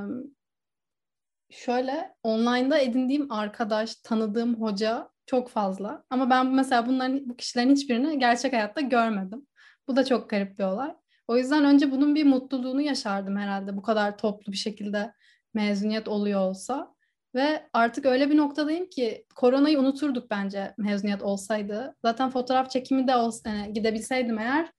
[1.51, 6.05] şöyle online'da edindiğim arkadaş, tanıdığım hoca çok fazla.
[6.11, 9.47] Ama ben mesela bunların bu kişilerin hiçbirini gerçek hayatta görmedim.
[9.89, 10.95] Bu da çok garip bir olay.
[11.29, 15.13] O yüzden önce bunun bir mutluluğunu yaşardım herhalde bu kadar toplu bir şekilde
[15.55, 16.95] mezuniyet oluyor olsa.
[17.35, 21.97] Ve artık öyle bir noktadayım ki koronayı unuturduk bence mezuniyet olsaydı.
[22.03, 24.71] Zaten fotoğraf çekimi de olsa, yani gidebilseydim eğer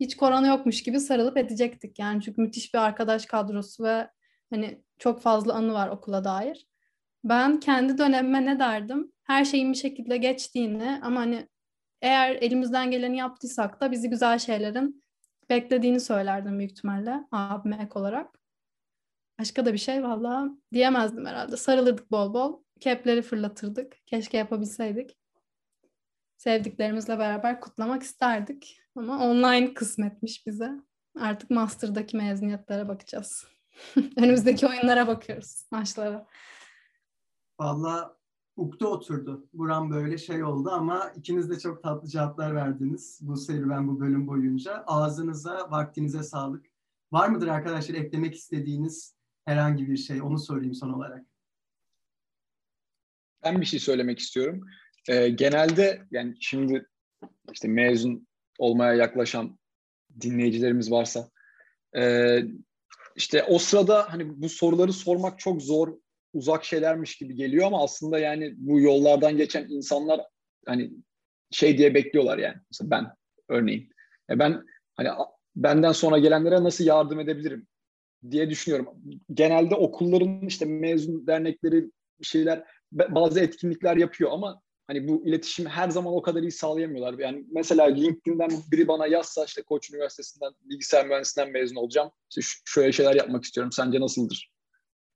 [0.00, 1.98] hiç korona yokmuş gibi sarılıp edecektik.
[1.98, 4.10] Yani çünkü müthiş bir arkadaş kadrosu ve
[4.50, 6.66] hani çok fazla anı var okula dair.
[7.24, 9.12] Ben kendi dönemime ne derdim?
[9.28, 11.48] Her şeyin bir şekilde geçtiğini ama hani
[12.02, 15.04] eğer elimizden geleni yaptıysak da bizi güzel şeylerin
[15.50, 18.38] beklediğini söylerdim büyük ihtimalle abime ek olarak.
[19.40, 21.56] Başka da bir şey valla diyemezdim herhalde.
[21.56, 22.62] Sarılırdık bol bol.
[22.80, 23.96] Kepleri fırlatırdık.
[24.06, 25.18] Keşke yapabilseydik.
[26.36, 28.80] Sevdiklerimizle beraber kutlamak isterdik.
[28.96, 30.70] Ama online kısmetmiş bize.
[31.20, 33.46] Artık master'daki mezuniyetlere bakacağız.
[34.16, 36.26] Önümüzdeki oyunlara bakıyoruz, maçlara.
[37.60, 38.17] Valla
[38.58, 39.48] ukde oturdu.
[39.52, 44.26] Buram böyle şey oldu ama ikiniz de çok tatlı cevaplar verdiniz bu serüven, bu bölüm
[44.26, 44.84] boyunca.
[44.86, 46.66] Ağzınıza, vaktinize sağlık.
[47.12, 50.22] Var mıdır arkadaşlar eklemek istediğiniz herhangi bir şey?
[50.22, 51.26] Onu sorayım son olarak.
[53.44, 54.66] Ben bir şey söylemek istiyorum.
[55.08, 56.86] Ee, genelde yani şimdi
[57.52, 58.26] işte mezun
[58.58, 59.58] olmaya yaklaşan
[60.20, 61.30] dinleyicilerimiz varsa
[61.96, 62.38] e,
[63.16, 65.98] işte o sırada hani bu soruları sormak çok zor,
[66.32, 70.20] uzak şeylermiş gibi geliyor ama aslında yani bu yollardan geçen insanlar
[70.66, 70.90] hani
[71.50, 72.56] şey diye bekliyorlar yani.
[72.70, 73.06] Mesela ben
[73.48, 73.90] örneğin.
[74.30, 74.64] E ben
[74.94, 75.08] hani
[75.56, 77.66] benden sonra gelenlere nasıl yardım edebilirim
[78.30, 78.88] diye düşünüyorum.
[79.34, 81.90] Genelde okulların işte mezun dernekleri
[82.22, 87.18] şeyler bazı etkinlikler yapıyor ama hani bu iletişim her zaman o kadar iyi sağlayamıyorlar.
[87.18, 92.10] Yani mesela LinkedIn'den biri bana yazsa işte Koç Üniversitesi'nden bilgisayar mühendisliğinden mezun olacağım.
[92.36, 93.72] İşte şöyle şeyler yapmak istiyorum.
[93.72, 94.57] Sence nasıldır?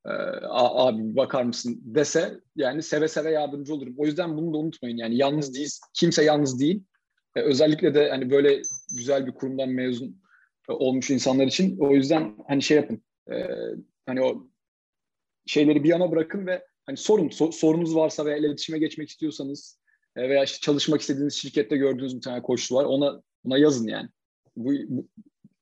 [0.06, 0.10] Ee,
[0.50, 3.94] abi bakar mısın dese yani seve seve yardımcı olurum.
[3.98, 4.96] O yüzden bunu da unutmayın.
[4.96, 5.80] Yani yalnız değiliz.
[5.94, 6.84] Kimse yalnız değil.
[7.36, 8.62] Ee, özellikle de hani böyle
[8.96, 10.22] güzel bir kurumdan mezun
[10.68, 13.02] e, olmuş insanlar için o yüzden hani şey yapın.
[13.32, 13.34] E,
[14.06, 14.46] hani o
[15.46, 19.78] şeyleri bir yana bırakın ve hani sorun so, sorunuz varsa veya iletişime geçmek istiyorsanız
[20.16, 24.08] e, veya işte çalışmak istediğiniz şirkette gördüğünüz bir tane koçlu var ona ona yazın yani.
[24.56, 25.08] Bu, bu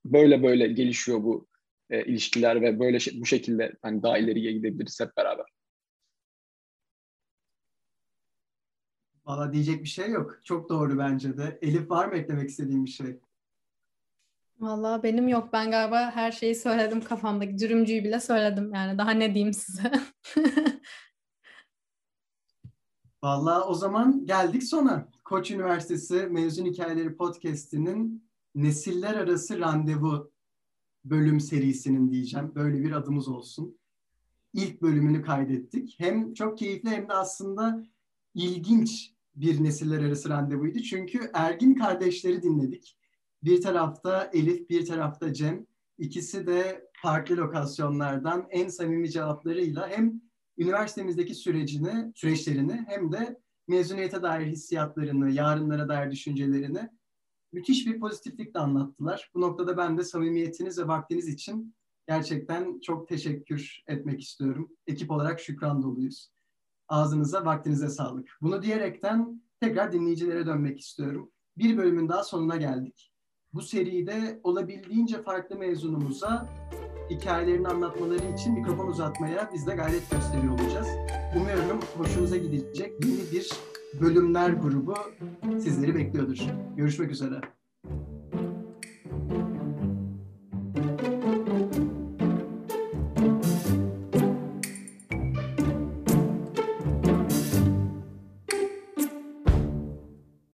[0.05, 1.50] böyle böyle gelişiyor bu
[1.91, 5.47] e, ilişkiler ve böyle bu şekilde hani daha ileriye gidebiliriz hep beraber.
[9.25, 10.41] Valla diyecek bir şey yok.
[10.45, 11.59] Çok doğru bence de.
[11.63, 13.21] Elif var mı eklemek istediğin bir şey?
[14.61, 15.49] Valla benim yok.
[15.53, 17.59] Ben galiba her şeyi söyledim kafamdaki.
[17.59, 18.75] Dürümcüyü bile söyledim.
[18.75, 19.93] Yani daha ne diyeyim size.
[23.23, 25.09] Valla o zaman geldik sona.
[25.25, 30.33] Koç Üniversitesi Mezun Hikayeleri Podcast'inin Nesiller Arası Randevu
[31.05, 32.53] bölüm serisinin diyeceğim.
[32.55, 33.79] Böyle bir adımız olsun.
[34.53, 35.95] İlk bölümünü kaydettik.
[35.99, 37.87] Hem çok keyifli hem de aslında
[38.35, 40.79] ilginç bir nesiller arası randevuydu.
[40.79, 42.97] Çünkü Ergin kardeşleri dinledik.
[43.43, 45.67] Bir tarafta Elif, bir tarafta Cem.
[45.99, 50.21] İkisi de farklı lokasyonlardan en samimi cevaplarıyla hem
[50.59, 56.91] üniversitemizdeki sürecini, süreçlerini hem de mezuniyete dair hissiyatlarını, yarınlara dair düşüncelerini
[57.53, 59.31] müthiş bir pozitiflikle anlattılar.
[59.35, 61.75] Bu noktada ben de samimiyetiniz ve vaktiniz için
[62.09, 64.71] gerçekten çok teşekkür etmek istiyorum.
[64.87, 66.31] Ekip olarak şükran doluyuz.
[66.89, 68.29] Ağzınıza, vaktinize sağlık.
[68.41, 71.31] Bunu diyerekten tekrar dinleyicilere dönmek istiyorum.
[71.59, 73.13] Bir bölümün daha sonuna geldik.
[73.53, 76.49] Bu seride olabildiğince farklı mezunumuza
[77.11, 80.89] hikayelerini anlatmaları için mikrofon uzatmaya biz de gayret gösteriyor olacağız.
[81.37, 83.51] Umuyorum hoşunuza gidecek yeni bir
[84.01, 84.95] bölümler grubu
[85.59, 86.39] sizleri bekliyordur.
[86.77, 87.41] Görüşmek üzere.